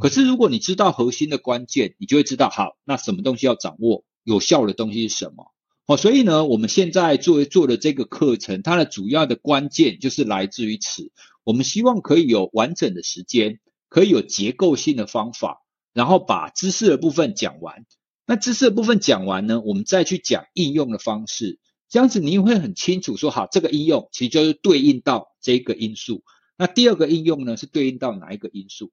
[0.00, 5.52] 可是，如果你知道核心的关键，你就会知道，好，那什么东西要掌握，有效的东西是什么？
[5.86, 11.12] 哦，所以呢，我们现在做做的这个课程，它的主要的关键就是来自于此。
[11.44, 15.62] 我们希望可以有完整的时间，可以有结构性的方法，
[15.92, 17.86] 然后把知识的部分讲完。
[18.26, 26.24] 那知识的部分讲完呢，我们再去讲应用的方式，这样子你会很清楚说，好，这个应用其实就是对应到这个因素。
[26.56, 28.90] 那第二个应用呢，是对应到哪一个因素？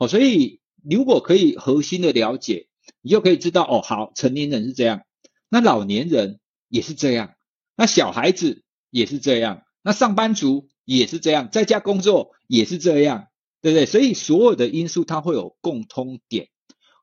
[0.00, 2.68] 哦，所以如果可以核心的了解，
[3.02, 5.02] 你就可以知道哦，好，成年人是这样，
[5.50, 6.40] 那老年人
[6.70, 7.34] 也是这样，
[7.76, 13.26] 那小孩子也是这样，那上班族也是这样，在家工作也是这样，
[13.60, 13.84] 对不对？
[13.84, 16.48] 所以所有的因素它会有共通点。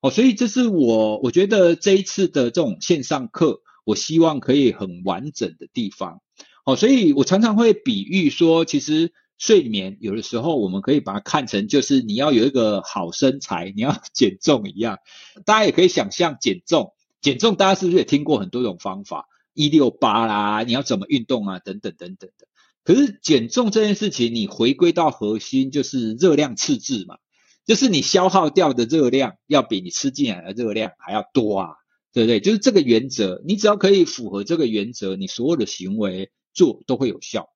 [0.02, 6.24] 哦，所以这是我我觉得这一次的这种线上课，我希望可以很完整的地方。
[6.66, 9.14] 哦，所以我常常会比喻说，其实。
[9.38, 14.98] 睡眠有的时候我们可以把它看成就是你要有一个好身材，你要减重一样。
[15.46, 19.28] 大家也可以想象减重，减重大家是不是也听过很多种方法？
[19.54, 21.60] 一六八啦，你要怎么运动啊？
[21.60, 22.48] 等等等等的。
[22.84, 27.18] 可是减重这件事情，你回归到核心就是热量赤字嘛，
[27.66, 31.70] 就是你消耗掉的热量要比你吃进来的热量还要多啊，
[32.14, 32.40] 对不对？
[32.40, 37.50] 就是这个原则，你只要可以符合这个原则，你所有的行为做都会有效。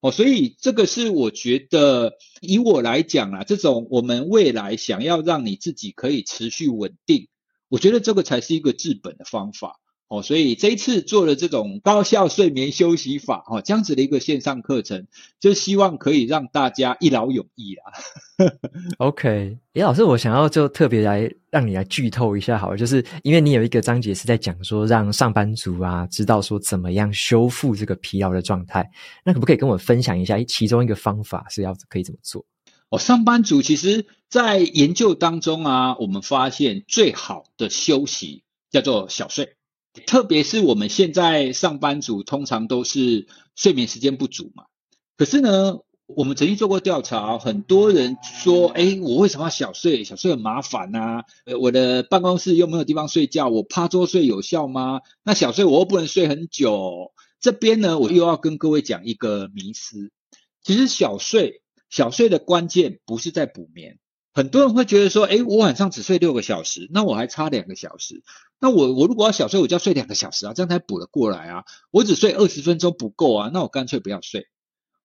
[0.00, 7.26] 哦，所以这个是我觉得，以我来讲啊，这种我们未来想要让你自己可以持续稳定，
[7.68, 9.80] 我觉得这个才是一个治本的方法。
[10.08, 15.06] 哦，所以这一次做了这种高效睡眠休息法，哦，这样子的一个线上课程，
[15.38, 18.48] 就希望可以让大家一劳永逸啦。
[18.96, 28.90] OK，李老师，我想要就特别来让你来剧透一下，好了，就是因为你有一个章节是在讲说，让上班族啊知道说怎么样修复这个疲劳的状态，
[29.22, 32.46] 那可不可以跟我分享一下，其中一个方法是要可以怎么做？
[32.88, 39.57] 哦，上班族其实在研究当中啊，我们发现最好的休息叫做小睡。
[40.06, 43.26] 特别是我们现在上班族，通常都是
[43.56, 44.64] 睡眠时间不足嘛。
[45.16, 50.04] 可是呢，我们曾经做过调查，很多人说：“哎，我为什么要小睡？
[50.04, 51.24] 小睡很麻烦啊！
[51.60, 55.00] 我的办公室又没有地方睡觉，我趴桌睡有效吗？
[55.22, 60.10] 那小睡我又不能睡很久。”这边呢，我又要跟各位讲一个迷思。
[60.62, 63.98] 其实小睡，小睡的关键不是在补眠。
[64.38, 68.22] 很多人会觉得说：“哎，我晚上只睡六个小时，那我还差两个小时。
[68.60, 71.64] 那我我如果要小睡，我就要睡两个小时啊，这样才补得过来啊。
[71.90, 74.46] 我只睡二十分钟不够啊，那我干脆不要睡。”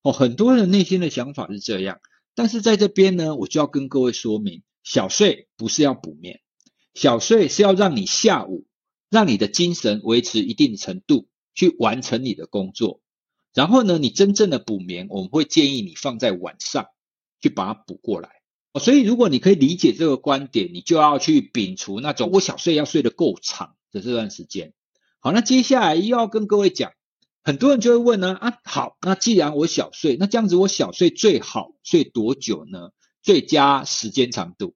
[0.04, 2.00] 哦，很多人内心的想法是这样。
[2.36, 6.42] 但是在这边呢，我就要跟各位说明，小睡不是要补眠，
[6.94, 8.68] 小睡是要让你下午
[9.10, 13.02] 让你的精神维持一定程度，去完成你的工作。
[13.56, 16.86] 然后呢，你真正的补眠，我们会建议你放在晚上
[17.42, 18.43] 去把它补过来。
[18.80, 24.74] 所以，如果你可以理解这个观点，你就要去摒除那种我小睡要睡得够长的这段时间。
[25.20, 26.92] 好，那接下来又要跟各位讲，
[27.44, 32.90] 很多人就会问呢，啊，好，那既然我小睡，那这样子我小睡最好睡多久呢？
[33.22, 34.76] 最佳时间长度，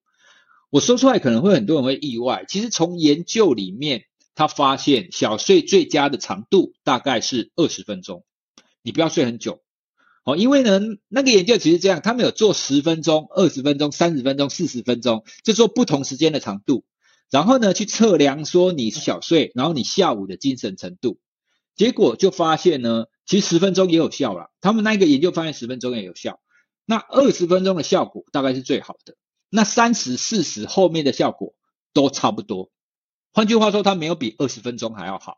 [0.70, 2.46] 我说出来可能会很多人会意外。
[2.48, 8.24] 其实从研究里面，他发现小睡最佳的长度大概是二十分钟，
[8.84, 9.62] 你不要睡很久。
[10.28, 16.84] 哦，因为呢，那个研究其实这样，他们有做十分钟、二十分钟、三十分钟、四十分钟，就做不同时间的长度，
[17.32, 21.18] 然后呢，去测量说你是小睡，然后你下午的精神程度，
[21.78, 24.50] 结果就发现呢，其实十分钟也有效啦。
[24.60, 26.42] 他们那个研究发现十分钟也有效，
[26.86, 29.16] 那二十分钟的效果大概是最好的，
[29.50, 31.54] 那三十、四十后面的效果
[31.94, 32.70] 都差不多。
[33.32, 35.38] 换句话说，它没有比二十分钟还要好。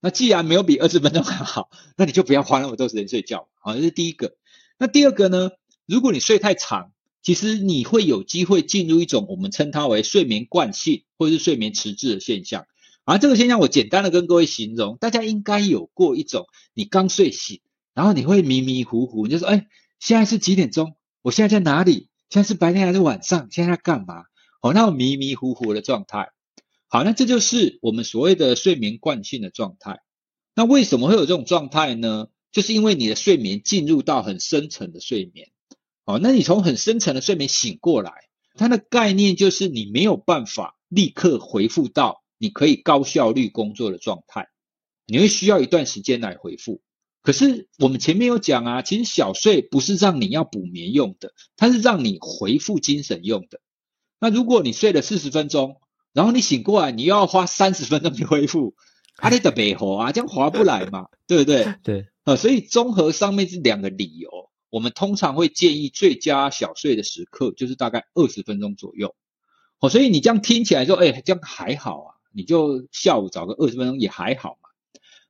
[0.00, 3.48] 那既然没有比二十分钟还好，那你就不要花那么多时间睡觉。
[3.60, 4.36] 好，这是第一个。
[4.78, 5.50] 那第二个呢？
[5.86, 6.92] 如果你睡太长，
[7.22, 12.66] 其实你会有机会进入一种我们称它为睡眠惯性或者是睡眠迟滞的现象。
[13.04, 17.60] 而这个现象我简单的跟各位形容，大家应该有过一种，你刚睡醒，
[17.92, 19.66] 然后你会迷迷糊糊，你就说，哎，
[19.98, 20.94] 现在是几点钟？
[21.22, 22.08] 我现在在哪里？
[22.30, 23.48] 现在是白天还是晚上？
[23.50, 24.22] 现在在干嘛？
[24.62, 26.30] 哦，那种迷迷糊糊的状态。
[26.92, 30.00] 好，那这就是我们所谓的睡眠惯性的状态。
[30.56, 32.26] 那为什么会有这种状态呢？
[32.50, 35.52] 就是因为你的睡眠进入到很深层的睡眠。
[36.04, 38.12] 好，那你从很深层的睡眠醒过来，
[38.56, 44.48] 它的概念就是你没有办法立刻回复到你可以高效率工作的状态，
[45.06, 46.82] 你会需要一段时间来回复。
[47.22, 53.60] 可是我们前面有讲啊，其实小睡不是让你要补眠用的，它是让你恢复精神用的。
[54.18, 55.80] 那如果你睡了四十分钟，
[56.12, 58.74] 然后你醒过来，你又要花三十分钟去恢复，
[59.16, 61.74] 啊，你得白活啊，这样划不来嘛， 对不对？
[61.84, 69.14] 对，呃，所以综合上面这两个理由，我们通常会建议最佳小睡的时刻就是大概二十分钟左右。
[69.78, 74.68] 哦，所以你这样听起来说，哎，这样还好啊，你就下午找个二十分钟也还好嘛。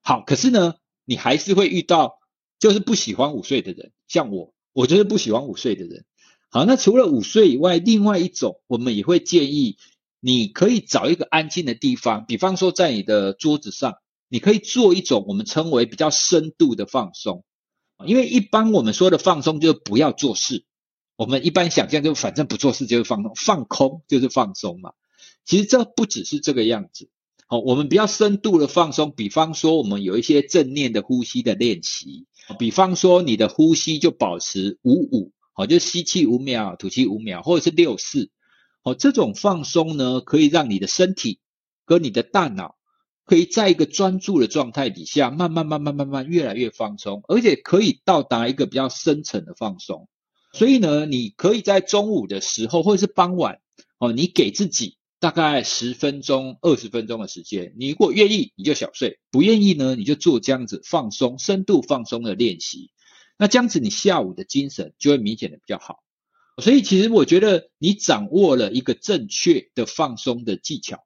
[0.01, 0.75] 好，可是呢，
[1.05, 2.19] 你还是会遇到
[2.59, 6.07] 就是不喜欢午睡的人，像我，我就是不喜欢午睡的人。
[6.49, 9.77] 好，那除了午睡以外，另外一种我们也会建议。
[10.21, 13.95] 你可以找一个安静的地方，比方说在你的桌子上，
[14.29, 17.43] 你可以做一种我们称为比较深度的放松。
[18.07, 20.65] 因为一般我们说的放松就是不要做事，
[21.17, 24.93] 我们一般想象就反正不做事就是放松，放空就是放松嘛。
[25.45, 27.09] 其实这不只是这个样子。
[27.47, 32.27] 好，我们比较深度的放松，比方说我们有一些正念的呼吸的练习，
[32.59, 38.31] 比方说你的呼吸就保持五五，好，就吸气五秒，吐气五秒，或者是六四。
[38.83, 41.39] 哦，这种放松呢，可以让你的身体
[41.85, 42.77] 跟你的大脑，
[43.27, 50.09] 可以在一个专注的状态底下，慢慢、慢慢、慢慢越来越放松，而且可以到达一个比较深层的放松。
[50.53, 53.61] 所以呢，你可以在中午的时候或者是傍晚，
[53.99, 57.75] 哦，你给自己大概十分钟、二十分钟的时间。
[57.77, 62.91] 你如果愿意，你就小睡；不愿意呢，你就做这样子放松、深度放松的练习。
[63.37, 65.99] 那这样子，你下午的精神就会明显的比较好。
[66.61, 71.05] 所以，其实我觉得你掌握了一个正确的放松的技巧，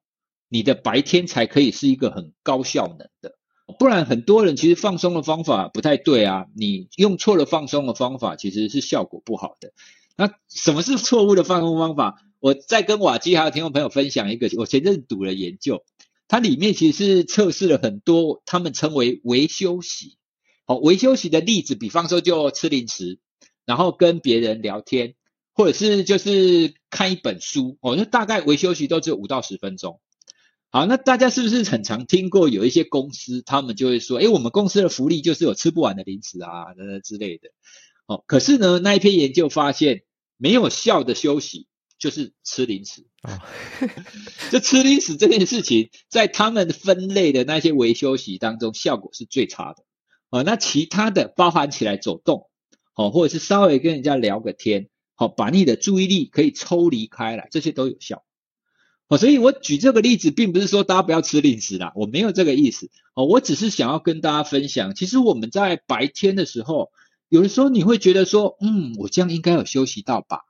[0.49, 3.37] 你的白天才可以是一个很高效能的。
[3.79, 6.47] 不然，很多人其实放松的方法不太对啊。
[6.55, 9.73] 你用错了放松的方法，其实是效果不好的。
[10.17, 12.23] 那什么是错误的放松方法？
[12.41, 15.83] 我再跟瓦基还有听众朋友分享一个，我前阵子读了研究，
[16.29, 20.19] 它里面其实是测试了很多他们称为微休息。
[20.67, 23.19] 好，微休息的例子，比方说就吃零食，
[23.65, 25.15] 然后跟别人聊天。
[25.55, 30.01] 或者是就是看一本书哦，那大概微休息都只有五到十分钟。
[30.71, 36.75] 好，那大家是不是很常听过有一些公司，他们就会说，诶，我们公司的福利就是有吃不完的零食啊，
[37.05, 37.51] 之类的。
[38.07, 40.03] 哦，可是呢，那一篇研究发现，
[40.37, 43.07] 没有效的休息就是吃零食。
[43.23, 43.39] 哦，
[44.51, 49.85] 就吃零食这件事情，在他们分类的那些维修息当中，效果是最差的。
[50.31, 52.51] 哦，那其他的包含起来走动，
[52.97, 58.25] 哦，或者是稍微跟人家聊个天，好，把你的注意力可以抽离开来，这些都有效。
[59.09, 62.91] 好，所以我举这个例子，并不是说大家不要吃零食啦，我没有这个意思。
[63.15, 66.91] 哦，我只是想要跟大家分享，其实我们在白天的时候，
[67.29, 70.41] 有的时候你会觉得说，嗯，我这样应该有休息到吧？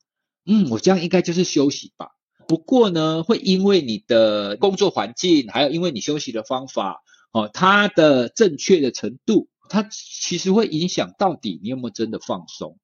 [0.46, 2.10] 嗯，我这样应该就是休息吧。
[2.46, 7.02] 不过呢，会因为你的工作环境，还有因为你休息的方法，
[7.32, 9.48] 哦，它的正确的程度。
[9.66, 12.78] 它其实会影响到底你有没有真的放松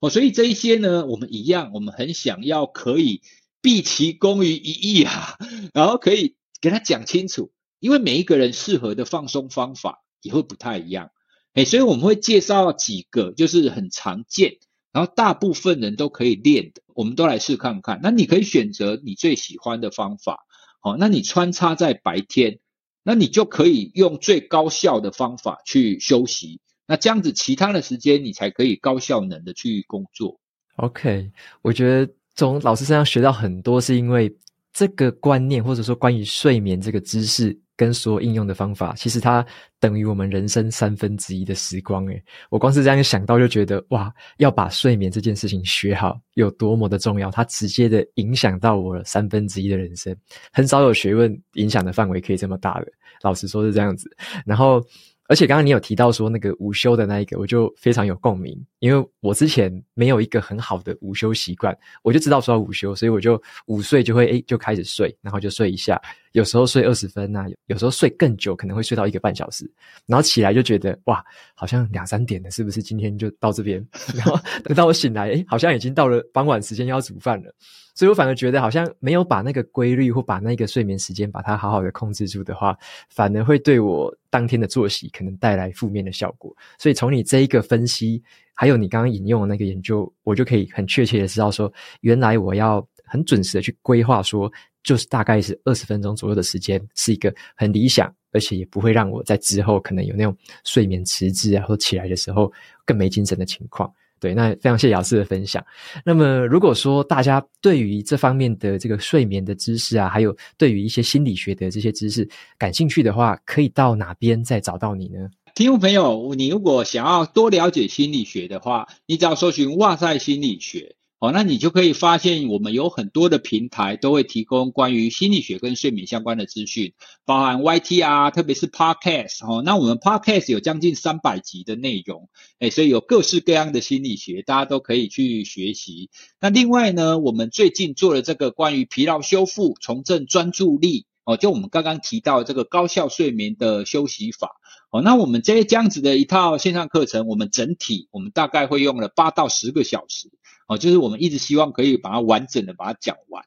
[0.00, 3.22] 哦，所以这一些呢，我们一样，我们很想要可以
[3.62, 5.38] 毕其功于一役啊，
[5.72, 11.10] 然后可以给他讲清楚，因为每一个人适合的放松方法也会不太一样，
[11.54, 14.58] 哎，所以我们会介绍几个就是很常见，
[14.92, 18.00] 然后大部分人都可以练的，我们都来试看看。
[18.02, 20.44] 那你可以选择你最喜欢的方法，
[20.80, 22.60] 好，那你穿插在白天。
[23.08, 30.38] 那你就可以用最高效的方法去休息，那这样子其他的时间你才可以高效能的去工作。
[30.76, 31.30] OK，
[31.62, 34.34] 我觉得从老师身上学到很多，是因为
[34.72, 37.58] 这个观念或者说关于睡眠这个知识。
[37.78, 39.44] 跟所有应用的方法，其实它
[39.78, 42.06] 等于我们人生三分之一的时光。
[42.06, 50.16] 诶，我光是这样想到就觉得，哇，要把睡眠这件事情学好有多么的重要，它直接的影响到我三分之一的人生。
[50.54, 52.86] 很少有学问影响的范围可以这么大的，
[53.20, 54.10] 老实说是这样子。
[54.46, 54.82] 然后。
[55.28, 66.00] 而且刚刚你有提到说那个午休的那一个，我就非常有共鸣，因为我之前没有一个很好的午休习惯，我就知道说要午休，所以我就午睡就会诶就开始睡，然后就睡一下，
[66.36, 69.68] 有时候睡二十分啊，有时候睡更久，可能会睡到一个半小时，
[70.04, 71.24] 然后起来就觉得哇，
[71.54, 73.82] 好像两三点了，是不是今天就到这边？
[74.14, 77.50] 然后 等到我醒来，诶好像已经到了傍晚时间要煮饭了。
[77.94, 82.76] 所以我反而觉得，好像没有把那个规律或把那个睡眠时间把它好好的控制住的话，
[83.08, 86.54] 反而会对我当天的作息可能带来负面的效果。
[86.78, 88.22] 所以从你这一个分析，
[88.52, 91.72] 还有你刚刚引用的那个研究，我就可以很确切的知道说，
[92.02, 94.52] 原来我要很准时的去规划，说
[94.86, 102.52] 就是大概是二十分钟左右的时间，是一个很理想，而且也不会让我在之后可能有那种睡眠迟滞啊，或起来的时候
[102.84, 103.92] 更没精神的情况。
[104.20, 105.62] 对，那非常谢谢老师的分享。
[106.04, 112.26] 那么，如果说大家对于这方面的这个睡眠的知识啊，还有对于一些心理学的这些知识
[112.56, 115.28] 感兴趣的话，可以到哪边再找到你呢？
[115.56, 120.94] 听众朋友，你如果想要多了解心理学的话，你只要搜寻“哇塞心理学”。
[121.26, 126.92] 哦，那你就可以发现，我们有很多的平台都会提供关于心理学跟睡眠相关的资讯，
[127.24, 129.60] 包含 YT 啊，特别是 Podcast 哦。
[129.64, 132.28] 那我们 Podcast 有将近三百集的内容，
[132.60, 136.10] 哎，所以有各式各样的心理学，大家都可以去学习。
[136.40, 144.52] 那另外呢，我们最近做了这个关于疲劳修复、重振专注力，哦，就我们刚刚提到这个高效睡眠的休息法。
[144.90, 150.30] 哦，那我们这这样子的一套线上课程，我们整体我们大概会用了八到十个小时。
[150.68, 153.44] 哦，就是我们一直希望可以把它完整的把它讲完，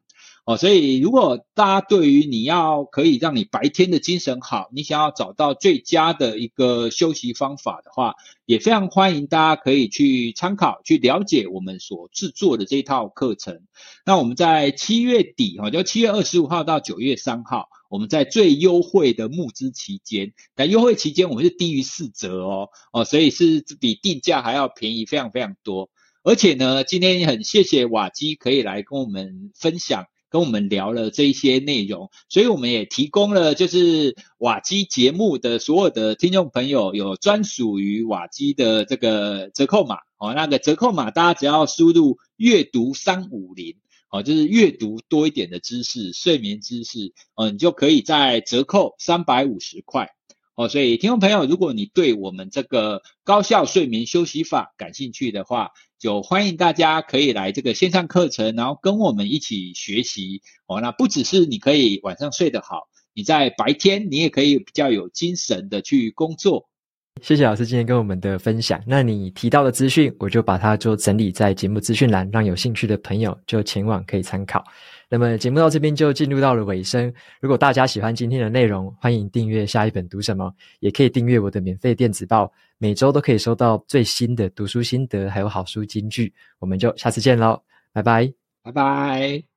[0.50, 8.16] 哦，所以如果大家对于你要可以让你白天的精神好，你想要找到最佳的一个休息方法的话，
[8.48, 13.62] 也非常欢迎大家可以去参考、去了解我们所制作的这套课程。
[14.08, 25.92] 那我们在七月底，哈，就七月二十五号到九月三号，我们在最优惠的募资期间，但优惠期间我们是低于四折哦，哦，所以是比定价还要便宜，非常非常多。
[26.24, 39.98] 而且呢，今天也很谢谢瓦基可以来跟我们分享，跟我们聊了这一些内容，所以我们也提供了就是瓦基节目的所有的听众朋友有专属于瓦基的这个折扣码。
[40.18, 43.78] 哦，那个折扣码大家只要输入阅读三五零。
[44.12, 47.14] 哦，就是阅读多一点的知识，睡眠知识。
[47.36, 50.10] 哦，你就可以在折扣三百五十块。
[50.60, 60.42] 哦，所以听众朋友，如果你对我们这个高效睡眠休息法感兴趣的话，就欢迎大家可以来这个线上课程，然后跟我们一起学习。
[60.68, 66.68] 哦，那不只是你可以晚上睡得好，你在白天你也可以比较有精神的去工作。
[67.22, 68.84] 谢谢老师今天跟我们的分享。
[68.86, 74.62] 那你提到的资讯，我就把它就整理在节目资讯栏，让有兴趣的朋友就前往可以参考。
[75.10, 77.12] 那么节目到这边就进入到了尾声。
[77.42, 86.32] 如果大家喜欢今天的内容，欢迎订阅下一本读什么，也可以订阅我的免费电子报，每周都可以收到最新的读书心得，还有好书金句。
[86.60, 87.60] 我们就下次见喽，
[87.92, 88.32] 拜拜，
[88.62, 89.49] 拜拜。